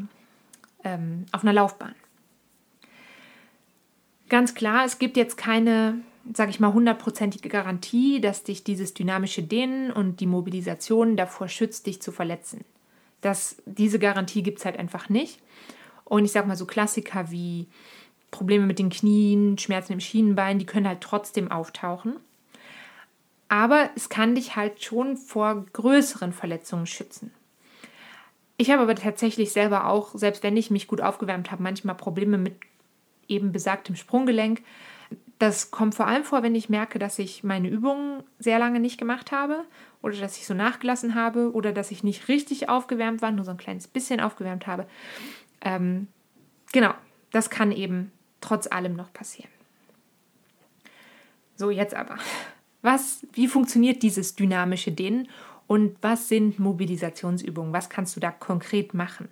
ähm, 0.84 1.26
auf 1.32 1.42
einer 1.42 1.54
Laufbahn. 1.54 1.96
Ganz 4.30 4.54
klar, 4.54 4.86
es 4.86 5.00
gibt 5.00 5.18
jetzt 5.18 5.38
keine, 5.38 6.00
sage 6.32 6.52
ich 6.52 6.60
mal, 6.60 6.74
hundertprozentige 6.74 7.50
Garantie, 7.50 8.22
dass 8.22 8.44
dich 8.44 8.64
dieses 8.64 8.94
dynamische 8.94 9.42
Dehnen 9.42 9.92
und 9.92 10.20
die 10.20 10.28
Mobilisation 10.28 11.16
davor 11.16 11.48
schützt, 11.48 11.88
dich 11.88 12.02
zu 12.02 12.12
verletzen. 12.12 12.66
Das, 13.26 13.56
diese 13.66 13.98
Garantie 13.98 14.44
gibt 14.44 14.60
es 14.60 14.66
halt 14.66 14.78
einfach 14.78 15.10
nicht. 15.10 15.40
Und 16.04 16.26
ich 16.26 16.32
sage 16.32 16.48
mal 16.48 16.56
so 16.56 16.68
Klassiker 16.68 17.32
wie 17.32 17.66
Probleme 18.30 18.68
mit 18.68 18.78
den 18.78 18.92
Knien, 18.92 19.58
Schmerzen 19.58 19.94
im 19.94 20.00
Schienenbein, 20.00 20.60
die 20.60 20.68
können 20.68 20.88
halt 20.88 21.02
trotzdem 21.02 21.50
auftauchen. 21.50 22.18
Aber 23.50 23.90
es 23.96 24.10
kann 24.10 24.36
dich 24.36 24.56
halt 24.56 24.84
schon 24.84 25.18
vor 25.18 25.66
größeren 25.74 26.34
Verletzungen 26.34 26.86
schützen. 26.86 27.32
Ich 28.58 28.70
habe 28.70 28.84
aber 28.84 28.94
tatsächlich 28.94 29.52
selber 29.52 29.88
auch, 29.88 30.14
selbst 30.14 30.44
wenn 30.44 30.56
ich 30.56 30.70
mich 30.70 30.88
gut 30.88 31.02
aufgewärmt 31.02 31.50
habe, 31.50 31.64
manchmal 31.64 31.96
Probleme 31.96 32.38
mit 32.38 32.56
eben 33.28 33.52
besagtem 33.52 33.96
Sprunggelenk. 33.96 34.62
Das 35.38 35.70
kommt 35.70 35.96
vor 35.96 36.08
allem 36.08 36.24
vor, 36.24 36.44
wenn 36.44 36.56
ich 36.56 36.70
merke, 36.70 36.98
dass 36.98 37.20
ich 37.20 37.44
meine 37.44 37.68
Übungen 37.68 38.24
sehr 38.40 38.58
lange 38.58 38.80
nicht 38.80 38.98
gemacht 38.98 39.32
habe 39.32 39.66
oder 40.02 40.18
dass 40.18 40.38
ich 40.38 40.46
so 40.46 40.54
nachgelassen 40.54 41.14
habe 41.14 41.52
oder 41.52 41.74
dass 41.74 41.92
ich 41.92 42.04
nicht 42.04 42.30
richtig 42.30 42.70
aufgewärmt 42.70 43.22
war, 43.22 43.32
nur 43.32 43.44
so 43.44 43.52
ein 43.52 43.58
kleines 43.58 43.88
bisschen 43.88 44.22
aufgewärmt 44.22 44.66
habe. 44.66 44.88
Ähm, 45.62 46.08
genau, 46.72 46.94
das 47.32 47.50
kann 47.50 47.74
eben 47.74 48.12
trotz 48.40 48.68
allem 48.68 48.96
noch 48.96 49.12
passieren. 49.12 49.50
So, 51.58 51.70
jetzt 51.70 51.96
aber. 51.96 52.18
Was, 52.82 53.26
wie 53.34 53.48
funktioniert 53.48 54.04
dieses 54.04 54.36
dynamische 54.36 54.92
Dehnen 54.92 55.28
und 55.68 55.98
was 56.02 56.30
sind 56.30 56.60
Mobilisationsübungen? 56.60 57.74
Was 57.74 57.90
kannst 57.90 58.16
du 58.16 58.20
da 58.20 58.32
konkret 58.32 58.94
machen? 58.94 59.28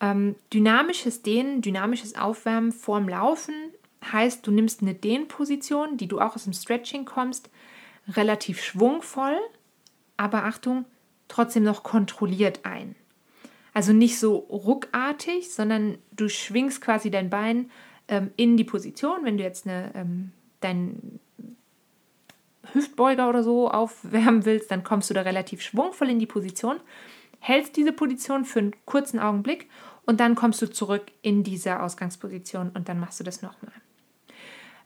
Ähm, 0.00 0.36
dynamisches 0.52 1.22
Dehnen, 1.22 1.62
dynamisches 1.62 2.14
Aufwärmen 2.14 2.72
vorm 2.72 3.08
Laufen 3.08 3.54
heißt, 4.04 4.46
du 4.46 4.50
nimmst 4.50 4.82
eine 4.82 4.94
Dehnposition, 4.94 5.96
die 5.96 6.08
du 6.08 6.20
auch 6.20 6.34
aus 6.34 6.44
dem 6.44 6.52
Stretching 6.52 7.04
kommst, 7.04 7.50
relativ 8.08 8.62
schwungvoll, 8.62 9.36
aber 10.16 10.44
Achtung, 10.44 10.84
trotzdem 11.28 11.62
noch 11.62 11.82
kontrolliert 11.82 12.60
ein. 12.64 12.96
Also 13.72 13.92
nicht 13.92 14.18
so 14.18 14.36
ruckartig, 14.36 15.52
sondern 15.52 15.98
du 16.12 16.28
schwingst 16.28 16.80
quasi 16.80 17.10
dein 17.10 17.30
Bein 17.30 17.70
ähm, 18.08 18.30
in 18.36 18.56
die 18.56 18.64
Position. 18.64 19.24
Wenn 19.24 19.38
du 19.38 19.44
jetzt 19.44 19.66
eine, 19.66 19.92
ähm, 19.94 20.32
deinen 20.60 21.20
Hüftbeuger 22.72 23.28
oder 23.28 23.42
so 23.42 23.70
aufwärmen 23.70 24.44
willst, 24.44 24.70
dann 24.70 24.84
kommst 24.84 25.10
du 25.10 25.14
da 25.14 25.22
relativ 25.22 25.62
schwungvoll 25.62 26.10
in 26.10 26.18
die 26.18 26.26
Position, 26.26 26.80
hältst 27.38 27.76
diese 27.76 27.92
Position 27.92 28.44
für 28.44 28.58
einen 28.58 28.74
kurzen 28.84 29.20
Augenblick 29.20 29.68
und 30.04 30.20
dann 30.20 30.34
kommst 30.34 30.60
du 30.62 30.70
zurück 30.70 31.12
in 31.22 31.44
diese 31.44 31.80
Ausgangsposition 31.80 32.70
und 32.70 32.88
dann 32.88 32.98
machst 32.98 33.20
du 33.20 33.24
das 33.24 33.42
nochmal. 33.42 33.72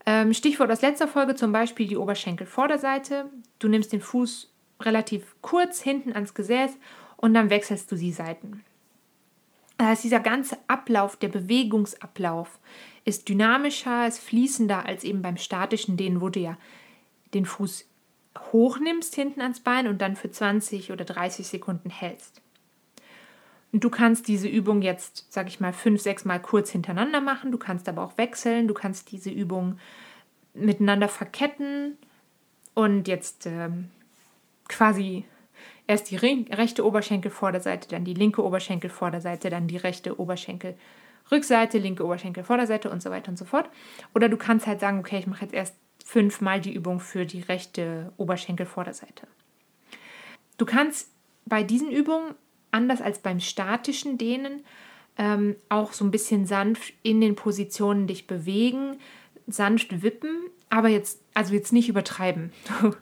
Ähm, 0.06 0.34
Stichwort 0.34 0.70
aus 0.70 0.82
letzter 0.82 1.08
Folge 1.08 1.34
zum 1.34 1.52
Beispiel 1.52 1.86
die 1.86 1.96
Oberschenkelvorderseite. 1.96 3.30
Du 3.58 3.68
nimmst 3.68 3.92
den 3.92 4.00
Fuß 4.00 4.52
relativ 4.80 5.34
kurz 5.40 5.80
hinten 5.80 6.12
ans 6.12 6.34
Gesäß 6.34 6.72
und 7.16 7.34
dann 7.34 7.50
wechselst 7.50 7.90
du 7.90 7.96
die 7.96 8.12
Seiten. 8.12 8.64
Das 9.78 9.88
heißt, 9.88 10.04
dieser 10.04 10.20
ganze 10.20 10.58
Ablauf, 10.68 11.16
der 11.16 11.28
Bewegungsablauf, 11.28 12.60
ist 13.04 13.28
dynamischer, 13.28 14.06
ist 14.06 14.20
fließender 14.20 14.86
als 14.86 15.04
eben 15.04 15.22
beim 15.22 15.36
statischen 15.36 15.96
Dehnen, 15.96 16.20
wo 16.20 16.28
du 16.28 16.40
ja 16.40 16.56
den 17.34 17.44
Fuß 17.44 17.86
hochnimmst 18.52 19.14
hinten 19.14 19.40
ans 19.40 19.60
Bein 19.60 19.86
und 19.86 20.00
dann 20.00 20.16
für 20.16 20.30
20 20.30 20.92
oder 20.92 21.04
30 21.04 21.46
Sekunden 21.46 21.90
hältst. 21.90 22.40
Du 23.76 23.90
kannst 23.90 24.28
diese 24.28 24.46
Übung 24.46 24.82
jetzt, 24.82 25.32
sag 25.32 25.48
ich 25.48 25.58
mal, 25.58 25.72
fünf, 25.72 26.00
sechs 26.00 26.24
Mal 26.24 26.40
kurz 26.40 26.70
hintereinander 26.70 27.20
machen. 27.20 27.50
Du 27.50 27.58
kannst 27.58 27.88
aber 27.88 28.04
auch 28.04 28.16
wechseln. 28.16 28.68
Du 28.68 28.74
kannst 28.74 29.10
diese 29.10 29.30
Übung 29.30 29.80
miteinander 30.54 31.08
verketten 31.08 31.98
und 32.74 33.08
jetzt 33.08 33.46
ähm, 33.46 33.90
quasi 34.68 35.24
erst 35.88 36.12
die 36.12 36.16
rechte 36.16 36.86
Oberschenkelvorderseite, 36.86 37.88
dann 37.88 38.04
die 38.04 38.14
linke 38.14 38.44
Oberschenkelvorderseite, 38.44 39.50
dann 39.50 39.66
die 39.66 39.76
rechte 39.76 40.20
Oberschenkelrückseite, 40.20 41.78
linke 41.78 42.04
Oberschenkelvorderseite 42.04 42.88
und 42.90 43.02
so 43.02 43.10
weiter 43.10 43.30
und 43.30 43.38
so 43.38 43.44
fort. 43.44 43.68
Oder 44.14 44.28
du 44.28 44.36
kannst 44.36 44.68
halt 44.68 44.78
sagen, 44.78 45.00
okay, 45.00 45.18
ich 45.18 45.26
mache 45.26 45.46
jetzt 45.46 45.54
erst 45.54 45.74
fünfmal 46.04 46.60
die 46.60 46.74
Übung 46.74 47.00
für 47.00 47.26
die 47.26 47.40
rechte 47.40 48.12
Oberschenkelvorderseite. 48.18 49.26
Du 50.58 50.64
kannst 50.64 51.10
bei 51.44 51.64
diesen 51.64 51.90
Übungen 51.90 52.36
anders 52.74 53.00
als 53.00 53.20
beim 53.20 53.40
statischen 53.40 54.18
Dehnen 54.18 54.64
ähm, 55.16 55.56
auch 55.68 55.92
so 55.92 56.04
ein 56.04 56.10
bisschen 56.10 56.46
sanft 56.46 56.92
in 57.02 57.20
den 57.20 57.36
Positionen 57.36 58.06
dich 58.06 58.26
bewegen, 58.26 58.96
sanft 59.46 60.02
wippen, 60.02 60.36
aber 60.70 60.88
jetzt, 60.88 61.20
also 61.34 61.54
jetzt 61.54 61.72
nicht 61.72 61.88
übertreiben. 61.88 62.52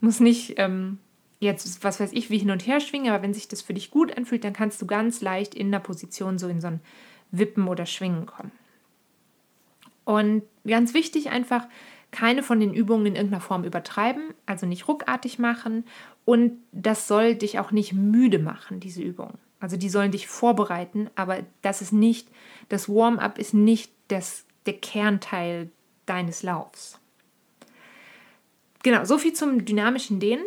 Du 0.00 0.06
musst 0.06 0.20
nicht 0.20 0.54
ähm, 0.56 0.98
jetzt, 1.38 1.84
was 1.84 2.00
weiß 2.00 2.12
ich, 2.12 2.28
wie 2.28 2.38
hin 2.38 2.50
und 2.50 2.66
her 2.66 2.80
schwingen, 2.80 3.12
aber 3.12 3.22
wenn 3.22 3.34
sich 3.34 3.46
das 3.46 3.62
für 3.62 3.72
dich 3.72 3.92
gut 3.92 4.16
anfühlt, 4.16 4.42
dann 4.42 4.52
kannst 4.52 4.82
du 4.82 4.86
ganz 4.86 5.20
leicht 5.20 5.54
in 5.54 5.70
der 5.70 5.78
Position 5.78 6.40
so 6.40 6.48
in 6.48 6.60
so 6.60 6.66
ein 6.66 6.80
Wippen 7.30 7.68
oder 7.68 7.86
Schwingen 7.86 8.26
kommen. 8.26 8.50
Und 10.04 10.42
ganz 10.66 10.92
wichtig 10.92 11.30
einfach, 11.30 11.68
keine 12.12 12.42
von 12.42 12.60
den 12.60 12.72
Übungen 12.72 13.06
in 13.06 13.16
irgendeiner 13.16 13.40
Form 13.40 13.64
übertreiben, 13.64 14.22
also 14.46 14.66
nicht 14.66 14.86
ruckartig 14.86 15.40
machen 15.40 15.84
und 16.24 16.52
das 16.70 17.08
soll 17.08 17.34
dich 17.34 17.58
auch 17.58 17.72
nicht 17.72 17.92
müde 17.92 18.38
machen, 18.38 18.78
diese 18.78 19.02
Übungen. 19.02 19.38
Also 19.58 19.76
die 19.76 19.88
sollen 19.88 20.12
dich 20.12 20.28
vorbereiten, 20.28 21.10
aber 21.16 21.38
das 21.62 21.82
ist 21.82 21.92
nicht, 21.92 22.28
das 22.68 22.88
Warm-up 22.88 23.38
ist 23.38 23.54
nicht 23.54 23.92
das, 24.08 24.44
der 24.66 24.74
Kernteil 24.74 25.70
deines 26.06 26.42
Laufs. 26.42 27.00
Genau, 28.82 29.04
so 29.04 29.18
viel 29.18 29.32
zum 29.32 29.64
dynamischen 29.64 30.20
Dehnen. 30.20 30.44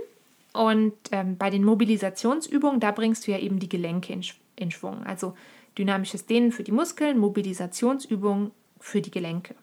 Und 0.54 0.94
ähm, 1.12 1.38
bei 1.38 1.50
den 1.50 1.64
Mobilisationsübungen, 1.64 2.80
da 2.80 2.92
bringst 2.92 3.28
du 3.28 3.32
ja 3.32 3.40
eben 3.40 3.60
die 3.60 3.70
Gelenke 3.70 4.14
in, 4.14 4.24
in 4.56 4.72
Schwung. 4.72 5.04
Also 5.06 5.36
dynamisches 5.78 6.26
Dehnen 6.26 6.52
für 6.52 6.64
die 6.64 6.72
Muskeln, 6.72 7.18
Mobilisationsübungen 7.18 8.52
für 8.80 9.02
die 9.02 9.12
Gelenke. 9.12 9.56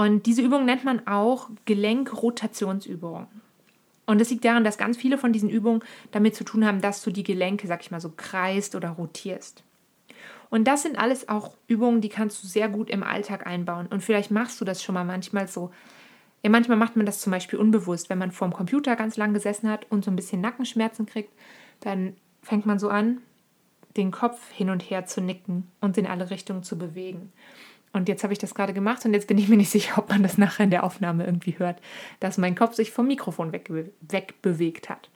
Und 0.00 0.24
diese 0.24 0.40
Übung 0.40 0.64
nennt 0.64 0.82
man 0.82 1.06
auch 1.06 1.50
Gelenkrotationsübungen. 1.66 3.26
Und 4.06 4.18
das 4.18 4.30
liegt 4.30 4.46
daran, 4.46 4.64
dass 4.64 4.78
ganz 4.78 4.96
viele 4.96 5.18
von 5.18 5.30
diesen 5.30 5.50
Übungen 5.50 5.82
damit 6.10 6.34
zu 6.34 6.42
tun 6.42 6.64
haben, 6.64 6.80
dass 6.80 7.02
du 7.02 7.10
die 7.10 7.22
Gelenke, 7.22 7.66
sag 7.66 7.82
ich 7.82 7.90
mal, 7.90 8.00
so 8.00 8.10
kreist 8.16 8.74
oder 8.74 8.88
rotierst. 8.88 9.62
Und 10.48 10.64
das 10.64 10.84
sind 10.84 10.98
alles 10.98 11.28
auch 11.28 11.54
Übungen, 11.66 12.00
die 12.00 12.08
kannst 12.08 12.42
du 12.42 12.46
sehr 12.48 12.70
gut 12.70 12.88
im 12.88 13.02
Alltag 13.02 13.46
einbauen. 13.46 13.88
Und 13.88 14.02
vielleicht 14.02 14.30
machst 14.30 14.58
du 14.58 14.64
das 14.64 14.82
schon 14.82 14.94
mal 14.94 15.04
manchmal 15.04 15.48
so. 15.48 15.70
Ja, 16.42 16.48
manchmal 16.48 16.78
macht 16.78 16.96
man 16.96 17.04
das 17.04 17.20
zum 17.20 17.30
Beispiel 17.30 17.58
unbewusst, 17.58 18.08
wenn 18.08 18.16
man 18.16 18.32
vorm 18.32 18.54
Computer 18.54 18.96
ganz 18.96 19.18
lang 19.18 19.34
gesessen 19.34 19.68
hat 19.68 19.84
und 19.90 20.02
so 20.02 20.10
ein 20.10 20.16
bisschen 20.16 20.40
Nackenschmerzen 20.40 21.04
kriegt, 21.04 21.34
dann 21.80 22.16
fängt 22.40 22.64
man 22.64 22.78
so 22.78 22.88
an, 22.88 23.20
den 23.98 24.12
Kopf 24.12 24.50
hin 24.50 24.70
und 24.70 24.80
her 24.80 25.04
zu 25.04 25.20
nicken 25.20 25.70
und 25.82 25.98
in 25.98 26.06
alle 26.06 26.30
Richtungen 26.30 26.62
zu 26.62 26.78
bewegen. 26.78 27.34
Und 27.92 28.08
jetzt 28.08 28.22
habe 28.22 28.32
ich 28.32 28.38
das 28.38 28.54
gerade 28.54 28.72
gemacht 28.72 29.04
und 29.04 29.14
jetzt 29.14 29.26
bin 29.26 29.38
ich 29.38 29.48
mir 29.48 29.56
nicht 29.56 29.70
sicher, 29.70 29.98
ob 29.98 30.08
man 30.10 30.22
das 30.22 30.38
nachher 30.38 30.64
in 30.64 30.70
der 30.70 30.84
Aufnahme 30.84 31.24
irgendwie 31.24 31.58
hört, 31.58 31.80
dass 32.20 32.38
mein 32.38 32.54
Kopf 32.54 32.74
sich 32.74 32.92
vom 32.92 33.06
Mikrofon 33.06 33.52
wegbe 33.52 33.90
wegbewegt 34.00 34.88
hat. 34.88 35.08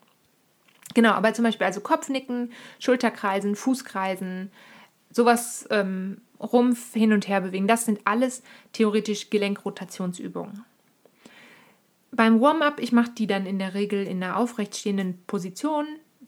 Genau, 0.95 1.11
aber 1.11 1.35
zum 1.35 1.45
Beispiel 1.45 1.67
also 1.67 1.81
Kopfnicken, 1.81 2.53
Schulterkreisen, 2.79 3.57
Fußkreisen, 3.57 4.51
sowas 5.11 5.67
ähm, 5.71 6.21
Rumpf 6.41 6.93
hin 6.93 7.13
und 7.13 7.29
her 7.29 7.41
bewegen, 7.41 7.69
das 7.69 7.85
sind 7.85 8.01
alles 8.05 8.43
theoretisch 8.73 9.31
Gelenkrotationsübungen. 9.31 10.65
Beim 12.13 12.41
Warm-up, 12.41 12.81
ich 12.81 12.93
mache 12.93 13.11
die 13.11 13.27
dann 13.27 13.47
in 13.47 13.59
der 13.59 13.75
Regel 13.75 14.07
in 14.07 14.23
einer 14.23 14.37
aufrechtstehenden 14.37 15.21
Position, 15.27 15.87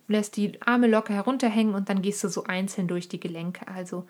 lässt 0.09 0.37
die 0.37 0.61
Arme 0.63 0.89
locker 0.89 1.15
herunterhängen 1.15 1.75
und 1.75 1.89
dann 1.89 2.03
gehst 2.03 2.23
du 2.25 2.29
so 2.29 2.45
einzeln 2.45 2.89
durch 2.89 3.09
die 3.09 3.21
Gelenke. 3.21 3.69
Also 3.69 4.07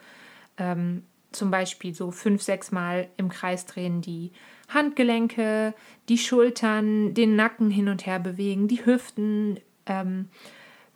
ähm, 0.58 1.02
zum 1.32 1.50
Beispiel 1.50 1.94
so 1.94 2.10
fünf, 2.10 2.42
sechs 2.42 2.72
Mal 2.72 3.08
im 3.16 3.28
Kreis 3.28 3.66
drehen, 3.66 4.00
die 4.00 4.32
Handgelenke, 4.68 5.74
die 6.08 6.18
Schultern, 6.18 7.14
den 7.14 7.36
Nacken 7.36 7.70
hin 7.70 7.88
und 7.88 8.06
her 8.06 8.18
bewegen, 8.18 8.68
die 8.68 8.84
Hüften, 8.84 9.60
ähm, 9.86 10.28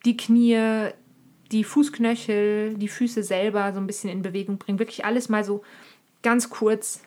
die 0.05 0.17
Knie, 0.17 0.91
die 1.53 1.65
Fußknöchel, 1.65 2.75
die 2.77 2.89
Füße 2.89 3.23
selber 3.23 3.73
so 3.73 3.81
ein 3.81 3.87
bisschen 3.87 4.11
in 4.11 4.23
Bewegung 4.23 4.59
bringen. 4.59 4.79
Wirklich 4.79 5.05
alles 5.05 5.29
mal 5.29 5.45
so 5.45 5.63
ganz 6.23 6.51
kurz 6.51 7.03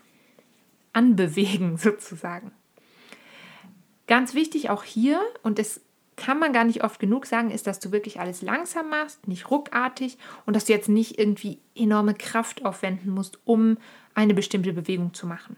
anbewegen 0.93 1.77
sozusagen. 1.77 2.51
Ganz 4.07 4.33
wichtig 4.33 4.69
auch 4.69 4.83
hier, 4.83 5.21
und 5.43 5.59
es 5.59 5.81
kann 6.15 6.39
man 6.39 6.53
gar 6.53 6.63
nicht 6.63 6.83
oft 6.83 6.99
genug 6.99 7.25
sagen, 7.25 7.51
ist, 7.51 7.67
dass 7.67 7.79
du 7.79 7.91
wirklich 7.91 8.19
alles 8.19 8.41
langsam 8.41 8.89
machst, 8.89 9.27
nicht 9.27 9.49
ruckartig 9.49 10.17
und 10.45 10.55
dass 10.55 10.65
du 10.65 10.73
jetzt 10.73 10.89
nicht 10.89 11.19
irgendwie 11.19 11.59
enorme 11.75 12.13
Kraft 12.13 12.65
aufwenden 12.65 13.11
musst, 13.11 13.39
um 13.45 13.77
eine 14.13 14.33
bestimmte 14.33 14.73
Bewegung 14.73 15.13
zu 15.13 15.27
machen. 15.27 15.57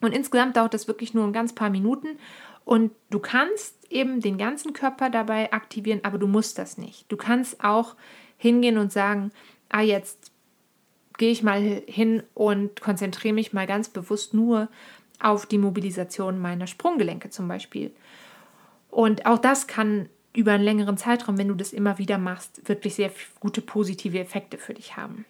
Und 0.00 0.12
insgesamt 0.12 0.56
dauert 0.56 0.74
das 0.74 0.88
wirklich 0.88 1.14
nur 1.14 1.24
ein 1.24 1.32
ganz 1.32 1.54
paar 1.54 1.70
Minuten 1.70 2.18
und 2.64 2.92
du 3.10 3.18
kannst 3.18 3.76
eben 3.90 4.20
den 4.20 4.38
ganzen 4.38 4.72
Körper 4.72 5.10
dabei 5.10 5.52
aktivieren, 5.52 6.00
aber 6.02 6.18
du 6.18 6.26
musst 6.26 6.58
das 6.58 6.78
nicht. 6.78 7.10
Du 7.10 7.16
kannst 7.16 7.62
auch 7.62 7.96
hingehen 8.36 8.78
und 8.78 8.92
sagen, 8.92 9.32
ah, 9.68 9.82
jetzt 9.82 10.30
gehe 11.18 11.30
ich 11.30 11.42
mal 11.42 11.82
hin 11.86 12.22
und 12.32 12.80
konzentriere 12.80 13.34
mich 13.34 13.52
mal 13.52 13.66
ganz 13.66 13.90
bewusst 13.90 14.32
nur 14.32 14.68
auf 15.20 15.44
die 15.44 15.58
Mobilisation 15.58 16.40
meiner 16.40 16.66
Sprunggelenke 16.66 17.28
zum 17.28 17.46
Beispiel 17.46 17.90
und 18.90 19.26
auch 19.26 19.38
das 19.38 19.66
kann 19.66 20.08
über 20.34 20.52
einen 20.52 20.64
längeren 20.64 20.96
Zeitraum, 20.96 21.38
wenn 21.38 21.48
du 21.48 21.54
das 21.54 21.72
immer 21.72 21.98
wieder 21.98 22.18
machst, 22.18 22.68
wirklich 22.68 22.94
sehr 22.94 23.10
gute 23.40 23.60
positive 23.60 24.18
Effekte 24.18 24.58
für 24.58 24.74
dich 24.74 24.96
haben. 24.96 25.24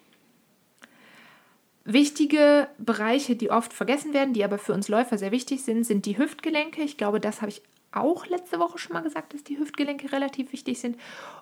Wichtige 1.85 2.69
Bereiche, 2.79 3.37
die 3.37 3.51
oft 3.51 3.73
vergessen 3.73 4.13
werden, 4.13 4.35
die 4.35 4.45
aber 4.45 4.59
für 4.59 4.75
uns 4.75 4.89
Läufer 4.89 5.17
sehr 5.17 5.33
wichtig 5.33 5.65
sind, 5.65 5.85
sind 5.85 6.05
die 6.05 6.19
Hüftgelenke. 6.19 6.83
Ich 6.83 6.99
glaube, 6.99 7.21
das 7.21 7.41
habe 7.41 7.51
ich 7.51 7.63
auch 7.93 8.27
letzte 8.27 8.59
Woche 8.59 8.79
schon 8.79 8.93
mal 8.93 9.03
gesagt, 9.03 9.33
dass 9.33 9.43
die 9.43 9.59
Hüftgelenke 9.59 10.13
relativ 10.13 10.53
wichtig 10.53 10.79
sind. 10.79 10.97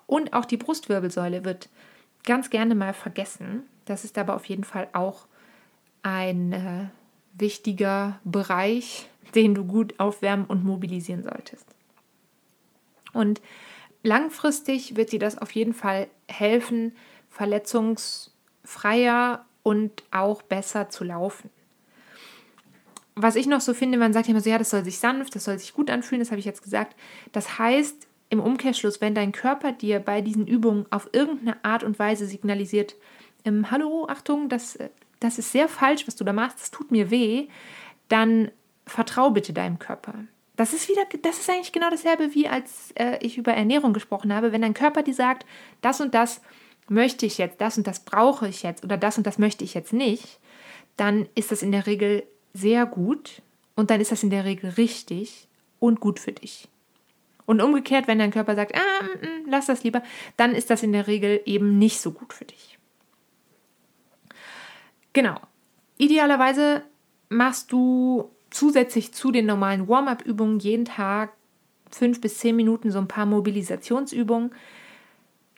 Und 0.07 0.33
auch 0.33 0.45
die 0.45 0.57
Brustwirbelsäule 0.57 1.43
wird 1.43 1.69
ganz 2.23 2.49
gerne 2.49 2.73
mal 2.73 2.93
vergessen. 2.93 3.63
Das 3.85 4.05
ist 4.05 4.17
aber 4.17 4.35
auf 4.35 4.45
jeden 4.45 4.63
Fall 4.63 4.87
auch 4.93 5.27
ein 6.01 6.53
äh, 6.53 6.85
wichtiger 7.33 8.19
Bereich, 8.23 9.09
den 9.35 9.53
du 9.53 9.65
gut 9.65 9.99
aufwärmen 9.99 10.45
und 10.45 10.63
mobilisieren 10.63 11.23
solltest. 11.23 11.65
Und 13.13 13.41
langfristig 14.03 14.95
wird 14.95 15.11
dir 15.11 15.19
das 15.19 15.37
auf 15.37 15.51
jeden 15.51 15.73
Fall 15.73 16.07
helfen, 16.27 16.93
verletzungsfreier 17.29 19.45
und 19.63 20.03
auch 20.11 20.41
besser 20.41 20.89
zu 20.89 21.03
laufen. 21.03 21.49
Was 23.15 23.35
ich 23.35 23.47
noch 23.47 23.61
so 23.61 23.73
finde, 23.73 23.97
man 23.97 24.13
sagt 24.13 24.29
immer 24.29 24.39
so, 24.39 24.49
ja, 24.49 24.57
das 24.57 24.69
soll 24.69 24.85
sich 24.85 24.99
sanft, 24.99 25.35
das 25.35 25.43
soll 25.43 25.59
sich 25.59 25.73
gut 25.73 25.89
anfühlen, 25.89 26.21
das 26.21 26.31
habe 26.31 26.39
ich 26.39 26.45
jetzt 26.45 26.63
gesagt. 26.63 26.95
Das 27.33 27.59
heißt 27.59 28.07
im 28.29 28.39
Umkehrschluss, 28.39 29.01
wenn 29.01 29.15
dein 29.15 29.31
Körper 29.31 29.71
dir 29.71 29.99
bei 29.99 30.21
diesen 30.21 30.47
Übungen 30.47 30.85
auf 30.91 31.09
irgendeine 31.11 31.63
Art 31.65 31.83
und 31.83 31.99
Weise 31.99 32.27
signalisiert, 32.27 32.95
ähm, 33.43 33.71
hallo, 33.71 34.07
Achtung, 34.07 34.49
das, 34.49 34.77
das 35.19 35.37
ist 35.37 35.51
sehr 35.51 35.67
falsch, 35.67 36.07
was 36.07 36.15
du 36.15 36.23
da 36.23 36.31
machst, 36.31 36.61
das 36.61 36.71
tut 36.71 36.91
mir 36.91 37.11
weh, 37.11 37.47
dann 38.07 38.51
vertrau 38.85 39.31
bitte 39.31 39.53
deinem 39.53 39.79
Körper. 39.79 40.13
Das 40.59 40.73
ist 40.73 40.89
wieder, 40.89 41.05
das 41.21 41.39
ist 41.39 41.49
eigentlich 41.49 41.71
genau 41.71 41.89
dasselbe, 41.89 42.35
wie 42.35 42.49
als 42.49 42.91
äh, 42.95 43.17
ich 43.25 43.37
über 43.37 43.53
Ernährung 43.53 43.93
gesprochen 43.93 44.33
habe. 44.33 44.51
Wenn 44.51 44.61
dein 44.61 44.73
Körper 44.73 45.03
dir 45.03 45.13
sagt, 45.13 45.45
das 45.79 46.01
und 46.01 46.13
das 46.13 46.41
möchte 46.89 47.25
ich 47.25 47.37
jetzt, 47.37 47.61
das 47.61 47.77
und 47.77 47.87
das 47.87 48.01
brauche 48.01 48.49
ich 48.49 48.61
jetzt 48.63 48.83
oder 48.83 48.97
das 48.97 49.17
und 49.17 49.25
das 49.25 49.37
möchte 49.37 49.63
ich 49.63 49.73
jetzt 49.73 49.93
nicht, 49.93 50.37
dann 50.97 51.29
ist 51.33 51.53
das 51.53 51.61
in 51.61 51.71
der 51.71 51.87
Regel 51.87 52.23
sehr 52.53 52.85
gut 52.85 53.41
und 53.77 53.89
dann 53.89 54.01
ist 54.01 54.11
das 54.11 54.21
in 54.21 54.31
der 54.31 54.43
Regel 54.43 54.71
richtig 54.71 55.47
und 55.79 56.01
gut 56.01 56.19
für 56.19 56.33
dich. 56.33 56.67
Und 57.45 57.61
umgekehrt, 57.61 58.09
wenn 58.09 58.19
dein 58.19 58.31
Körper 58.31 58.55
sagt, 58.55 58.75
ah, 58.75 59.03
mm, 59.03 59.25
mm, 59.25 59.49
lass 59.49 59.67
das 59.67 59.85
lieber, 59.85 60.03
dann 60.35 60.53
ist 60.53 60.69
das 60.69 60.83
in 60.83 60.91
der 60.91 61.07
Regel 61.07 61.39
eben 61.45 61.79
nicht 61.79 62.01
so 62.01 62.11
gut 62.11 62.33
für 62.33 62.43
dich. 62.43 62.77
Genau. 65.13 65.39
Idealerweise 65.97 66.83
machst 67.29 67.71
du 67.71 68.29
zusätzlich 68.51 69.13
zu 69.13 69.31
den 69.31 69.45
normalen 69.45 69.87
Warm-up-Übungen 69.87 70.59
jeden 70.59 70.85
Tag 70.85 71.33
fünf 71.91 72.21
bis 72.21 72.37
zehn 72.37 72.55
Minuten 72.55 72.91
so 72.91 72.99
ein 72.99 73.07
paar 73.07 73.25
Mobilisationsübungen. 73.25 74.51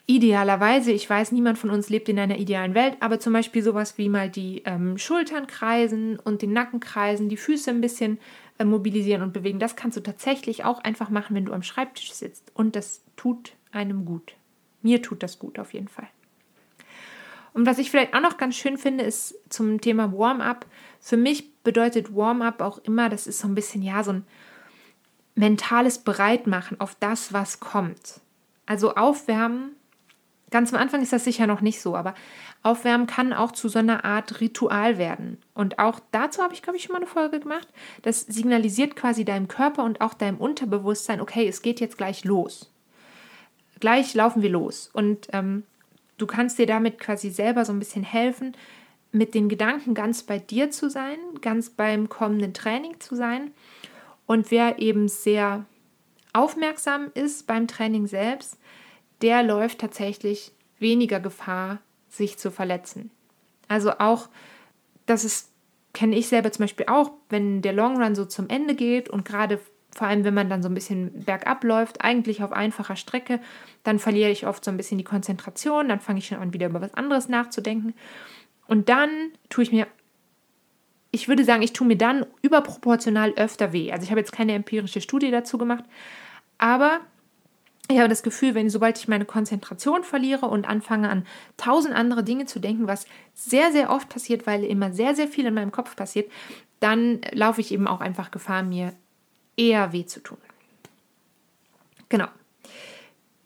Idealerweise, 0.06 0.90
ich 0.92 1.08
weiß, 1.08 1.32
niemand 1.32 1.58
von 1.58 1.70
uns 1.70 1.88
lebt 1.88 2.08
in 2.08 2.18
einer 2.18 2.36
idealen 2.36 2.74
Welt, 2.74 2.96
aber 3.00 3.20
zum 3.20 3.32
Beispiel 3.32 3.62
sowas 3.62 3.98
wie 3.98 4.08
mal 4.08 4.28
die 4.28 4.62
ähm, 4.64 4.98
Schultern 4.98 5.46
kreisen 5.46 6.18
und 6.18 6.42
den 6.42 6.52
Nacken 6.52 6.80
kreisen, 6.80 7.28
die 7.28 7.36
Füße 7.36 7.70
ein 7.70 7.80
bisschen 7.80 8.18
äh, 8.58 8.64
mobilisieren 8.64 9.22
und 9.22 9.32
bewegen. 9.32 9.60
Das 9.60 9.76
kannst 9.76 9.96
du 9.96 10.02
tatsächlich 10.02 10.64
auch 10.64 10.82
einfach 10.82 11.08
machen, 11.08 11.36
wenn 11.36 11.44
du 11.44 11.52
am 11.52 11.62
Schreibtisch 11.62 12.12
sitzt. 12.12 12.50
Und 12.54 12.74
das 12.74 13.02
tut 13.16 13.52
einem 13.70 14.04
gut. 14.04 14.34
Mir 14.82 15.02
tut 15.02 15.22
das 15.22 15.38
gut 15.38 15.58
auf 15.58 15.72
jeden 15.72 15.88
Fall. 15.88 16.08
Und 17.54 17.66
was 17.66 17.78
ich 17.78 17.90
vielleicht 17.90 18.14
auch 18.14 18.20
noch 18.20 18.38
ganz 18.38 18.56
schön 18.56 18.78
finde, 18.78 19.04
ist 19.04 19.34
zum 19.50 19.80
Thema 19.80 20.12
Warm-up. 20.12 20.66
Für 21.04 21.16
mich 21.16 21.52
bedeutet 21.64 22.14
Warm-up 22.14 22.62
auch 22.62 22.78
immer, 22.78 23.08
das 23.08 23.26
ist 23.26 23.40
so 23.40 23.48
ein 23.48 23.56
bisschen, 23.56 23.82
ja, 23.82 24.04
so 24.04 24.12
ein 24.12 24.24
mentales 25.34 25.98
Bereitmachen 25.98 26.80
auf 26.80 26.94
das, 26.94 27.32
was 27.32 27.58
kommt. 27.58 28.20
Also 28.66 28.94
aufwärmen, 28.94 29.74
ganz 30.52 30.72
am 30.72 30.80
Anfang 30.80 31.02
ist 31.02 31.12
das 31.12 31.24
sicher 31.24 31.48
noch 31.48 31.60
nicht 31.60 31.80
so, 31.80 31.96
aber 31.96 32.14
aufwärmen 32.62 33.08
kann 33.08 33.32
auch 33.32 33.50
zu 33.50 33.68
so 33.68 33.80
einer 33.80 34.04
Art 34.04 34.40
Ritual 34.40 34.96
werden. 34.96 35.38
Und 35.54 35.80
auch 35.80 35.98
dazu 36.12 36.40
habe 36.40 36.54
ich, 36.54 36.62
glaube 36.62 36.76
ich, 36.76 36.84
schon 36.84 36.92
mal 36.92 36.98
eine 36.98 37.08
Folge 37.08 37.40
gemacht. 37.40 37.66
Das 38.02 38.20
signalisiert 38.20 38.94
quasi 38.94 39.24
deinem 39.24 39.48
Körper 39.48 39.82
und 39.82 40.00
auch 40.00 40.14
deinem 40.14 40.38
Unterbewusstsein, 40.38 41.20
okay, 41.20 41.48
es 41.48 41.62
geht 41.62 41.80
jetzt 41.80 41.98
gleich 41.98 42.24
los. 42.24 42.70
Gleich 43.80 44.14
laufen 44.14 44.42
wir 44.42 44.50
los. 44.50 44.88
Und 44.92 45.26
ähm, 45.32 45.64
du 46.16 46.28
kannst 46.28 46.60
dir 46.60 46.66
damit 46.66 47.00
quasi 47.00 47.30
selber 47.30 47.64
so 47.64 47.72
ein 47.72 47.80
bisschen 47.80 48.04
helfen, 48.04 48.54
mit 49.12 49.34
den 49.34 49.48
Gedanken 49.48 49.94
ganz 49.94 50.22
bei 50.22 50.38
dir 50.38 50.70
zu 50.70 50.88
sein, 50.88 51.18
ganz 51.40 51.70
beim 51.70 52.08
kommenden 52.08 52.54
Training 52.54 52.98
zu 52.98 53.14
sein. 53.14 53.52
Und 54.26 54.50
wer 54.50 54.78
eben 54.78 55.08
sehr 55.08 55.66
aufmerksam 56.32 57.10
ist 57.14 57.46
beim 57.46 57.68
Training 57.68 58.06
selbst, 58.06 58.58
der 59.20 59.42
läuft 59.42 59.78
tatsächlich 59.78 60.52
weniger 60.78 61.20
Gefahr, 61.20 61.78
sich 62.08 62.38
zu 62.38 62.50
verletzen. 62.50 63.10
Also 63.68 63.92
auch, 63.98 64.28
das 65.06 65.24
ist, 65.24 65.50
kenne 65.92 66.16
ich 66.16 66.28
selber 66.28 66.50
zum 66.50 66.64
Beispiel 66.64 66.86
auch, 66.88 67.12
wenn 67.28 67.62
der 67.62 67.72
Long 67.72 68.02
Run 68.02 68.14
so 68.14 68.24
zum 68.24 68.48
Ende 68.48 68.74
geht 68.74 69.08
und 69.08 69.24
gerade 69.24 69.60
vor 69.94 70.06
allem, 70.06 70.24
wenn 70.24 70.34
man 70.34 70.48
dann 70.48 70.62
so 70.62 70.68
ein 70.68 70.74
bisschen 70.74 71.24
bergab 71.24 71.64
läuft, 71.64 72.02
eigentlich 72.02 72.42
auf 72.42 72.52
einfacher 72.52 72.96
Strecke, 72.96 73.40
dann 73.84 73.98
verliere 73.98 74.30
ich 74.30 74.46
oft 74.46 74.64
so 74.64 74.70
ein 74.70 74.78
bisschen 74.78 74.96
die 74.96 75.04
Konzentration, 75.04 75.88
dann 75.88 76.00
fange 76.00 76.18
ich 76.18 76.26
schon 76.26 76.38
an, 76.38 76.54
wieder 76.54 76.68
über 76.68 76.80
was 76.80 76.94
anderes 76.94 77.28
nachzudenken. 77.28 77.94
Und 78.72 78.88
dann 78.88 79.32
tue 79.50 79.64
ich 79.64 79.70
mir, 79.70 79.86
ich 81.10 81.28
würde 81.28 81.44
sagen, 81.44 81.60
ich 81.60 81.74
tue 81.74 81.86
mir 81.86 81.98
dann 81.98 82.24
überproportional 82.40 83.34
öfter 83.34 83.74
weh. 83.74 83.92
Also 83.92 84.04
ich 84.04 84.10
habe 84.10 84.20
jetzt 84.20 84.32
keine 84.32 84.54
empirische 84.54 85.02
Studie 85.02 85.30
dazu 85.30 85.58
gemacht, 85.58 85.84
aber 86.56 87.00
ich 87.90 87.98
habe 87.98 88.08
das 88.08 88.22
Gefühl, 88.22 88.54
wenn 88.54 88.70
sobald 88.70 88.96
ich 88.96 89.08
meine 89.08 89.26
Konzentration 89.26 90.04
verliere 90.04 90.46
und 90.46 90.66
anfange 90.66 91.10
an 91.10 91.26
tausend 91.58 91.94
andere 91.94 92.24
Dinge 92.24 92.46
zu 92.46 92.60
denken, 92.60 92.86
was 92.86 93.04
sehr, 93.34 93.72
sehr 93.72 93.90
oft 93.90 94.08
passiert, 94.08 94.46
weil 94.46 94.64
immer 94.64 94.90
sehr, 94.94 95.14
sehr 95.14 95.28
viel 95.28 95.44
in 95.44 95.52
meinem 95.52 95.70
Kopf 95.70 95.94
passiert, 95.94 96.32
dann 96.80 97.20
laufe 97.32 97.60
ich 97.60 97.72
eben 97.72 97.86
auch 97.86 98.00
einfach 98.00 98.30
Gefahr, 98.30 98.62
mir 98.62 98.94
eher 99.54 99.92
weh 99.92 100.06
zu 100.06 100.20
tun. 100.20 100.38
Genau. 102.08 102.28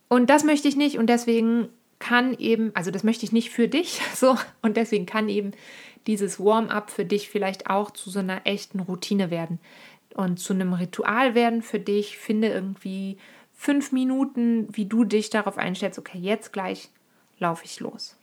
Und 0.06 0.30
das 0.30 0.44
möchte 0.44 0.68
ich 0.68 0.76
nicht 0.76 0.98
und 0.98 1.08
deswegen 1.08 1.68
kann 1.98 2.34
eben, 2.38 2.70
also 2.74 2.90
das 2.90 3.04
möchte 3.04 3.24
ich 3.24 3.32
nicht 3.32 3.50
für 3.50 3.68
dich, 3.68 4.00
so, 4.14 4.36
und 4.62 4.76
deswegen 4.76 5.06
kann 5.06 5.28
eben 5.28 5.52
dieses 6.06 6.38
Warm-up 6.38 6.90
für 6.90 7.04
dich 7.04 7.28
vielleicht 7.28 7.68
auch 7.68 7.90
zu 7.90 8.10
so 8.10 8.20
einer 8.20 8.42
echten 8.44 8.80
Routine 8.80 9.30
werden 9.30 9.58
und 10.14 10.38
zu 10.38 10.52
einem 10.52 10.72
Ritual 10.72 11.34
werden 11.34 11.62
für 11.62 11.80
dich. 11.80 12.16
Finde 12.16 12.48
irgendwie 12.48 13.18
fünf 13.52 13.90
Minuten, 13.92 14.68
wie 14.70 14.86
du 14.86 15.04
dich 15.04 15.30
darauf 15.30 15.58
einstellst, 15.58 15.98
okay, 15.98 16.18
jetzt 16.18 16.52
gleich 16.52 16.90
laufe 17.38 17.64
ich 17.64 17.80
los. 17.80 18.16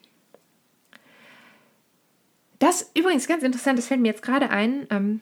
Das 2.60 2.90
übrigens 2.96 3.28
ganz 3.28 3.44
interessant, 3.44 3.78
das 3.78 3.88
fällt 3.88 4.00
mir 4.00 4.08
jetzt 4.08 4.24
gerade 4.24 4.50
ein. 4.50 4.88
Ähm, 4.90 5.22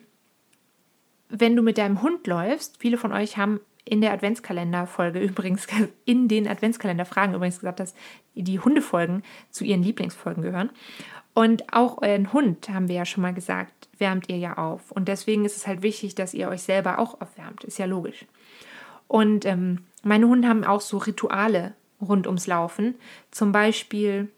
wenn 1.28 1.56
du 1.56 1.62
mit 1.62 1.78
deinem 1.78 2.02
Hund 2.02 2.26
läufst, 2.26 2.78
viele 2.78 2.98
von 2.98 3.12
euch 3.12 3.36
haben 3.36 3.60
in 3.84 4.00
der 4.00 4.12
Adventskalender-Folge 4.12 5.20
übrigens, 5.20 5.66
in 6.04 6.28
den 6.28 6.48
Adventskalender-Fragen 6.48 7.34
übrigens 7.34 7.60
gesagt, 7.60 7.80
dass 7.80 7.94
die 8.34 8.60
Hundefolgen 8.60 9.22
zu 9.50 9.64
ihren 9.64 9.82
Lieblingsfolgen 9.82 10.42
gehören. 10.42 10.70
Und 11.34 11.72
auch 11.72 12.02
euren 12.02 12.32
Hund, 12.32 12.68
haben 12.68 12.88
wir 12.88 12.96
ja 12.96 13.04
schon 13.06 13.22
mal 13.22 13.32
gesagt, 13.32 13.88
wärmt 13.98 14.28
ihr 14.28 14.36
ja 14.36 14.58
auf. 14.58 14.90
Und 14.90 15.08
deswegen 15.08 15.44
ist 15.44 15.56
es 15.56 15.66
halt 15.66 15.82
wichtig, 15.82 16.14
dass 16.14 16.34
ihr 16.34 16.48
euch 16.48 16.62
selber 16.62 16.98
auch 16.98 17.20
aufwärmt. 17.20 17.64
Ist 17.64 17.78
ja 17.78 17.86
logisch. 17.86 18.26
Und 19.08 19.46
ähm, 19.46 19.84
meine 20.02 20.28
Hunde 20.28 20.48
haben 20.48 20.64
auch 20.64 20.80
so 20.80 20.98
Rituale 20.98 21.74
rund 22.00 22.26
ums 22.26 22.46
Laufen. 22.46 22.96
Zum 23.30 23.52
Beispiel, 23.52 24.28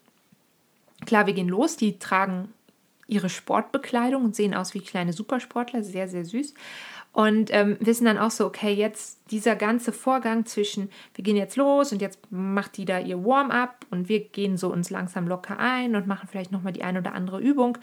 klar, 1.05 1.27
wir 1.27 1.35
gehen 1.35 1.49
los, 1.49 1.77
die 1.77 1.99
tragen 1.99 2.53
ihre 3.07 3.29
Sportbekleidung 3.29 4.25
und 4.25 4.37
sehen 4.37 4.55
aus 4.55 4.75
wie 4.75 4.81
kleine 4.81 5.13
Supersportler, 5.13 5.83
sehr, 5.83 6.09
sehr 6.09 6.25
süß. 6.25 6.55
Und 7.15 7.55
ähm, 7.55 7.77
wissen 7.79 8.07
dann 8.07 8.19
auch 8.19 8.33
so, 8.33 8.45
okay, 8.45 8.75
jetzt 8.75 9.21
dieser 9.31 9.55
ganze 9.55 9.93
Vorgang 9.93 10.47
zwischen, 10.47 10.91
wir 11.15 11.23
gehen 11.23 11.37
jetzt 11.37 11.55
los 11.55 11.93
und 11.93 12.03
jetzt 12.03 12.19
macht 12.31 12.77
die 12.77 12.85
da 12.85 12.99
ihr 12.99 13.25
Warm-up 13.25 13.87
und 13.93 14.09
wir 14.09 14.19
gehen 14.19 14.57
so 14.57 14.73
uns 14.73 14.91
langsam 14.91 15.29
locker 15.29 15.57
ein 15.61 15.95
und 15.95 16.09
machen 16.09 16.29
vielleicht 16.29 16.51
nochmal 16.51 16.73
die 16.73 16.83
eine 16.83 16.99
oder 16.99 17.15
andere 17.15 17.41
Übung. 17.41 17.79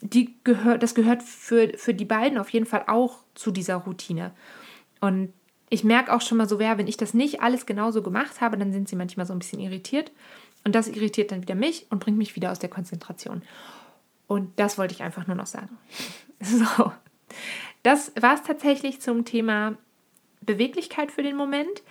Die 0.00 0.36
gehört, 0.44 0.84
das 0.84 0.94
gehört 0.94 1.24
für, 1.24 1.76
für 1.76 1.92
die 1.92 2.04
beiden 2.04 2.38
auf 2.38 2.50
jeden 2.50 2.66
Fall 2.66 2.84
auch 2.86 3.18
zu 3.34 3.50
dieser 3.50 3.74
Routine. 3.74 4.30
Und 5.00 5.32
ich 5.68 5.82
merke 5.82 6.14
auch 6.14 6.20
schon 6.20 6.38
mal 6.38 6.48
so, 6.48 6.60
ja, 6.60 6.78
wenn 6.78 6.86
ich 6.86 6.96
das 6.96 7.14
nicht 7.14 7.42
alles 7.42 7.66
genauso 7.66 8.00
gemacht 8.00 8.40
habe, 8.40 8.56
dann 8.56 8.72
sind 8.72 8.88
sie 8.88 8.94
manchmal 8.94 9.26
so 9.26 9.32
ein 9.32 9.40
bisschen 9.40 9.58
irritiert. 9.58 10.12
Und 10.62 10.76
das 10.76 10.86
irritiert 10.86 11.32
dann 11.32 11.42
wieder 11.42 11.56
mich 11.56 11.86
und 11.90 11.98
bringt 11.98 12.16
mich 12.16 12.36
wieder 12.36 12.52
aus 12.52 12.60
der 12.60 12.70
Konzentration. 12.70 13.42
Und 14.28 14.56
das 14.60 14.78
wollte 14.78 14.94
ich 14.94 15.02
einfach 15.02 15.26
nur 15.26 15.36
noch 15.36 15.46
sagen. 15.46 15.76
So, 16.38 16.92
das 17.86 18.10
war 18.20 18.34
es 18.34 18.42
tatsächlich 18.42 19.00
zum 19.00 19.24
Thema 19.24 19.76
Beweglichkeit 20.40 21.12
für 21.12 21.22
den 21.22 21.36
Moment. 21.36 21.84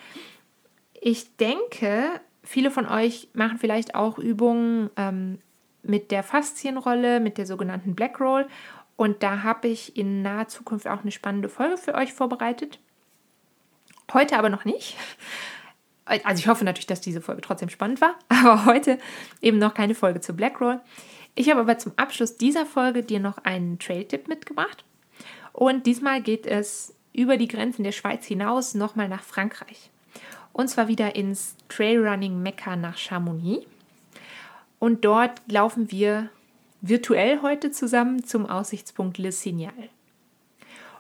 Ich 1.00 1.38
denke, 1.38 2.20
viele 2.44 2.70
von 2.70 2.86
euch 2.86 3.30
machen 3.34 3.60
vielleicht 3.60 3.96
auch 3.96 4.18
Übungen 4.18 4.90
ähm, 4.98 5.40
mit 5.84 6.12
der 6.12 6.24
Faszienrolle, 6.24 7.22
mit 7.22 7.38
der 7.38 7.46
sogenannten 7.46 7.96
Black 7.96 8.20
Roll. 8.20 8.46
Und 8.98 9.24
da 9.24 9.44
habe 9.44 9.70
ich 9.70 9.96
in 9.96 10.22
naher 10.22 10.50
Zukunft 10.50 10.86
auch 10.86 11.02
eine 11.02 11.12
spannende 11.12 11.48
Folge 11.48 11.78
für 11.78 11.96
euch 11.96 12.12
vorbereitet. 12.12 12.80
Heute 14.14 14.38
aber 14.38 14.50
noch 14.50 14.66
nicht. 14.66 14.98
Also 16.04 16.40
ich 16.40 16.48
hoffe 16.50 16.66
natürlich, 16.66 16.88
dass 16.88 17.00
diese 17.00 17.22
Folge 17.22 17.42
trotzdem 17.42 17.70
spannend 17.70 18.02
war, 18.02 18.16
aber 18.28 18.66
heute 18.66 19.00
eben 19.42 19.60
noch 19.60 19.74
keine 19.74 19.96
Folge 19.96 20.20
zur 20.20 20.36
Black 20.36 20.60
Roll. 20.60 20.82
Ich 21.36 21.50
habe 21.50 21.62
aber 21.62 21.78
zum 21.78 21.94
Abschluss 21.96 22.36
dieser 22.36 22.66
Folge 22.66 23.02
dir 23.02 23.22
noch 23.22 23.38
einen 23.40 23.80
Trail-Tipp 23.80 24.28
mitgebracht. 24.28 24.84
Und 25.56 25.86
diesmal 25.86 26.22
geht 26.22 26.46
es 26.46 26.94
über 27.14 27.38
die 27.38 27.48
Grenzen 27.48 27.86
der 27.86 27.94
Schweiz 27.94 28.26
hinaus 28.26 28.74
nochmal 28.74 29.08
nach 29.08 29.24
Frankreich. 29.24 29.90
Und 30.52 30.68
zwar 30.68 30.90
wieder 30.90 31.16
ins 31.16 31.56
Trailrunning 31.70 32.44
Mekka 32.44 32.76
nach 32.76 32.98
Chamonix. 32.98 33.66
Und 34.80 35.06
dort 35.06 35.42
laufen 35.50 35.92
wir 35.92 36.30
virtuell 36.82 37.42
heute 37.42 37.72
zusammen 37.72 38.26
zum 38.26 38.46
Aussichtspunkt 38.46 39.18
Le 39.18 39.32
Signal. 39.32 39.72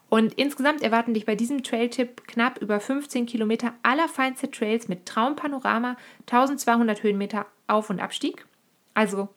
Und 0.07 0.35
insgesamt 0.35 0.83
erwarten 0.83 1.13
dich 1.13 1.25
bei 1.25 1.35
diesem 1.35 1.61
Trailtip 1.61 2.25
knapp 2.25 2.61
über 2.61 2.79
15 2.79 3.25
Kilometer 3.25 3.73
allerfeinste 3.83 4.49
Trails 4.49 4.87
mit 4.87 5.05
Traumpanorama, 5.05 5.97
1200 6.27 7.03
Höhenmeter 7.03 7.45
Auf- 7.67 7.89
und 7.89 7.99
Abstieg. 7.99 8.45
Also 8.93 9.27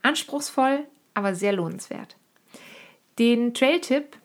anspruchsvoll, 0.00 0.86
aber 1.12 1.34
sehr 1.34 1.52
lohnenswert. 1.52 2.16
Den 3.18 3.52
Trailtip 3.52 4.16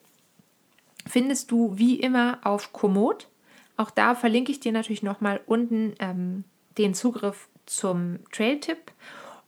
findest 1.06 1.50
du 1.50 1.78
wie 1.78 2.00
immer 2.00 2.38
auf 2.44 2.72
Komoot. 2.72 3.28
Auch 3.76 3.90
da 3.90 4.14
verlinke 4.14 4.52
ich 4.52 4.60
dir 4.60 4.72
natürlich 4.72 5.02
nochmal 5.02 5.40
unten 5.46 5.94
ähm, 5.98 6.44
den 6.78 6.94
Zugriff 6.94 7.48
zum 7.66 8.18
Trailtip. 8.32 8.92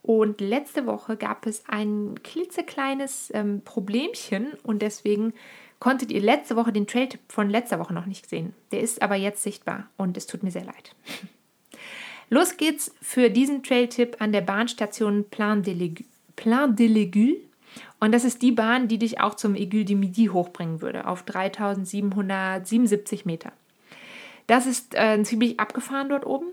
Und 0.01 0.39
letzte 0.39 0.85
Woche 0.85 1.17
gab 1.17 1.47
es 1.47 1.63
ein 1.67 2.19
klitzekleines 2.21 3.31
ähm, 3.33 3.61
Problemchen 3.65 4.53
und 4.61 4.81
deswegen 4.83 5.33
konntet 5.79 6.11
ihr 6.11 6.21
letzte 6.21 6.55
Woche 6.55 6.71
den 6.71 6.87
Trailtip 6.87 7.21
von 7.27 7.49
letzter 7.49 7.79
Woche 7.79 7.93
noch 7.93 8.05
nicht 8.05 8.29
sehen. 8.29 8.53
Der 8.71 8.81
ist 8.81 9.01
aber 9.01 9.15
jetzt 9.15 9.41
sichtbar 9.41 9.87
und 9.97 10.15
es 10.15 10.27
tut 10.27 10.43
mir 10.43 10.51
sehr 10.51 10.65
leid. 10.65 10.95
Los 12.29 12.57
geht's 12.57 12.93
für 13.01 13.29
diesen 13.29 13.63
Trailtip 13.63 14.17
an 14.19 14.31
der 14.31 14.41
Bahnstation 14.41 15.25
Plan 15.29 15.63
de 15.63 15.73
l'Aiguille. 16.37 17.37
Und 17.99 18.13
das 18.13 18.23
ist 18.23 18.41
die 18.41 18.51
Bahn, 18.51 18.87
die 18.87 18.97
dich 18.97 19.21
auch 19.21 19.35
zum 19.35 19.53
Aiguille 19.55 19.85
de 19.85 19.95
Midi 19.95 20.25
hochbringen 20.27 20.81
würde, 20.81 21.07
auf 21.07 21.23
3777 21.23 23.25
Meter. 23.25 23.51
Das 24.47 24.65
ist 24.65 24.95
äh, 24.95 25.21
ziemlich 25.23 25.59
abgefahren 25.59 26.09
dort 26.09 26.25
oben, 26.25 26.47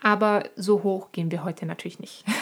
aber 0.00 0.48
so 0.56 0.82
hoch 0.82 1.12
gehen 1.12 1.30
wir 1.30 1.44
heute 1.44 1.66
natürlich 1.66 2.00
nicht. 2.00 2.24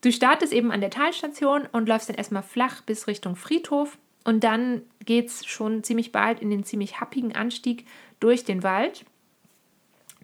Du 0.00 0.12
startest 0.12 0.52
eben 0.52 0.70
an 0.70 0.82
der 0.82 0.90
Talstation 0.90 1.66
und 1.72 1.88
läufst 1.88 2.10
dann 2.10 2.16
erstmal 2.16 2.42
flach 2.42 2.82
bis 2.82 3.06
Richtung 3.06 3.36
Friedhof 3.36 3.96
und 4.24 4.44
dann 4.44 4.82
geht 5.02 5.28
es 5.28 5.46
schon 5.46 5.82
ziemlich 5.82 6.12
bald 6.12 6.40
in 6.40 6.50
den 6.50 6.62
ziemlich 6.62 7.00
happigen 7.00 7.34
Anstieg 7.34 7.86
durch 8.20 8.44
den 8.44 8.62
Wald. 8.62 9.06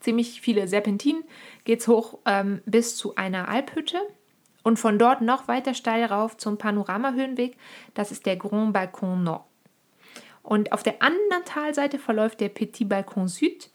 Ziemlich 0.00 0.42
viele 0.42 0.68
Serpentinen 0.68 1.24
geht 1.64 1.80
es 1.80 1.88
hoch 1.88 2.18
ähm, 2.26 2.60
bis 2.66 2.98
zu 2.98 3.16
einer 3.16 3.48
Alphütte 3.48 4.02
und 4.62 4.78
von 4.78 4.98
dort 4.98 5.20
noch 5.20 5.48
weiter 5.48 5.74
steil 5.74 6.04
rauf 6.04 6.36
zum 6.36 6.58
Panoramahöhenweg. 6.58 7.56
Das 7.94 8.10
ist 8.10 8.26
der 8.26 8.36
Grand 8.36 8.72
Balcon 8.72 9.24
Nord. 9.24 9.44
Und 10.42 10.72
auf 10.72 10.82
der 10.82 11.02
anderen 11.02 11.44
Talseite 11.44 11.98
verläuft 11.98 12.40
der 12.40 12.48
Petit 12.48 12.88
Balcon 12.88 13.28
Süd. 13.28 13.70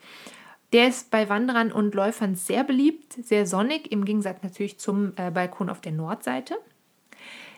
Der 0.74 0.88
ist 0.88 1.12
bei 1.12 1.30
Wanderern 1.30 1.72
und 1.72 1.96
Läufern 1.96 2.36
sehr 2.36 2.64
beliebt, 2.64 3.14
sehr 3.14 3.46
sonnig, 3.46 3.92
im 3.92 4.04
Gegensatz 4.04 4.44
natürlich 4.44 4.80
zum 4.80 5.14
äh, 5.16 5.32
Balkon 5.32 5.70
auf 5.70 5.80
der 5.80 5.92
Nordseite. 5.92 6.56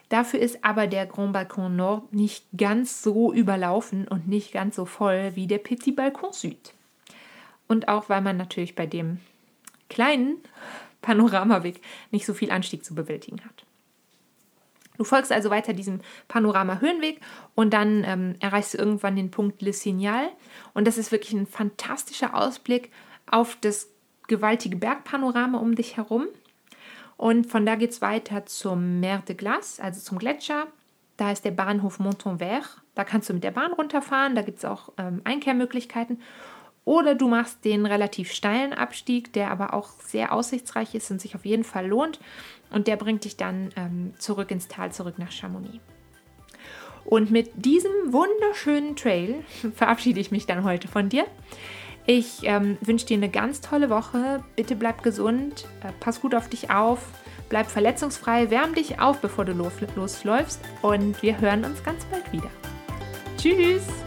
Dafür 0.09 0.39
ist 0.39 0.63
aber 0.63 0.87
der 0.87 1.05
Grand 1.05 1.33
Balcon 1.33 1.75
Nord 1.75 2.13
nicht 2.13 2.45
ganz 2.55 3.01
so 3.01 3.33
überlaufen 3.33 4.07
und 4.07 4.27
nicht 4.27 4.53
ganz 4.53 4.75
so 4.75 4.85
voll 4.85 5.31
wie 5.35 5.47
der 5.47 5.57
Petit 5.57 5.95
Balcon 5.95 6.31
Süd. 6.31 6.73
Und 7.67 7.87
auch 7.87 8.07
weil 8.07 8.21
man 8.21 8.37
natürlich 8.37 8.75
bei 8.75 8.85
dem 8.85 9.19
kleinen 9.89 10.37
Panoramaweg 11.07 11.79
nicht 12.11 12.25
so 12.25 12.33
viel 12.33 12.51
Anstieg 12.51 12.83
zu 12.83 12.93
bewältigen 12.93 13.39
hat. 13.45 13.65
Du 14.97 15.05
folgst 15.05 15.31
also 15.31 15.49
weiter 15.49 15.71
diesem 15.73 16.01
Panorama-Höhenweg 16.27 17.21
und 17.55 17.71
dann 17.71 18.03
ähm, 18.03 18.35
erreichst 18.41 18.73
du 18.73 18.77
irgendwann 18.77 19.15
den 19.15 19.31
Punkt 19.31 19.61
Le 19.61 19.71
Signal. 19.71 20.27
Und 20.73 20.85
das 20.85 20.97
ist 20.97 21.13
wirklich 21.13 21.31
ein 21.33 21.47
fantastischer 21.47 22.35
Ausblick 22.35 22.91
auf 23.29 23.57
das 23.61 23.87
gewaltige 24.27 24.75
Bergpanorama 24.75 25.59
um 25.59 25.75
dich 25.75 25.95
herum. 25.95 26.25
Und 27.15 27.47
von 27.47 27.65
da 27.65 27.75
geht 27.75 27.91
es 27.91 28.01
weiter 28.01 28.45
zum 28.45 28.99
Mer 28.99 29.19
de 29.19 29.35
Glace, 29.35 29.79
also 29.79 30.01
zum 30.01 30.19
Gletscher. 30.19 30.67
Da 31.15 31.31
ist 31.31 31.45
der 31.45 31.51
Bahnhof 31.51 31.99
Montonvert. 31.99 32.81
Da 32.95 33.05
kannst 33.05 33.29
du 33.29 33.33
mit 33.33 33.43
der 33.43 33.51
Bahn 33.51 33.71
runterfahren. 33.71 34.35
Da 34.35 34.41
gibt 34.41 34.57
es 34.57 34.65
auch 34.65 34.91
ähm, 34.97 35.21
Einkehrmöglichkeiten. 35.23 36.19
Oder 36.87 37.15
du 37.15 37.27
machst 37.27 37.65
den 37.65 37.85
relativ 37.85 38.31
steilen 38.31 38.71
Abstieg, 38.71 39.33
der 39.33 39.51
aber 39.51 39.73
auch 39.73 39.89
sehr 40.05 40.31
aussichtsreich 40.31 40.95
ist 40.95 41.11
und 41.11 41.19
sich 41.19 41.35
auf 41.35 41.45
jeden 41.45 41.65
Fall 41.65 41.85
lohnt. 41.85 42.17
Und 42.69 42.87
der 42.87 42.95
bringt 42.95 43.25
dich 43.25 43.35
dann 43.35 43.71
ähm, 43.75 44.13
zurück 44.19 44.51
ins 44.51 44.69
Tal, 44.69 44.93
zurück 44.93 45.19
nach 45.19 45.29
Chamonix. 45.29 45.79
Und 47.03 47.29
mit 47.29 47.51
diesem 47.55 47.91
wunderschönen 48.13 48.95
Trail 48.95 49.43
verabschiede 49.75 50.21
ich 50.21 50.31
mich 50.31 50.45
dann 50.45 50.63
heute 50.63 50.87
von 50.87 51.09
dir. 51.09 51.25
Ich 52.05 52.43
ähm, 52.43 52.77
wünsche 52.79 53.05
dir 53.05 53.17
eine 53.17 53.27
ganz 53.27 53.59
tolle 53.59 53.89
Woche. 53.89 54.41
Bitte 54.55 54.77
bleib 54.77 55.03
gesund, 55.03 55.67
äh, 55.83 55.91
pass 55.99 56.21
gut 56.21 56.33
auf 56.33 56.47
dich 56.47 56.69
auf, 56.69 56.99
bleib 57.49 57.67
verletzungsfrei, 57.69 58.49
wärm 58.49 58.73
dich 58.75 59.01
auf, 59.01 59.19
bevor 59.19 59.43
du 59.43 59.51
los, 59.51 59.73
losläufst 59.97 60.61
und 60.81 61.21
wir 61.21 61.41
hören 61.41 61.65
uns 61.65 61.83
ganz 61.83 62.05
bald 62.05 62.31
wieder. 62.31 62.49
Tschüss! 63.37 64.06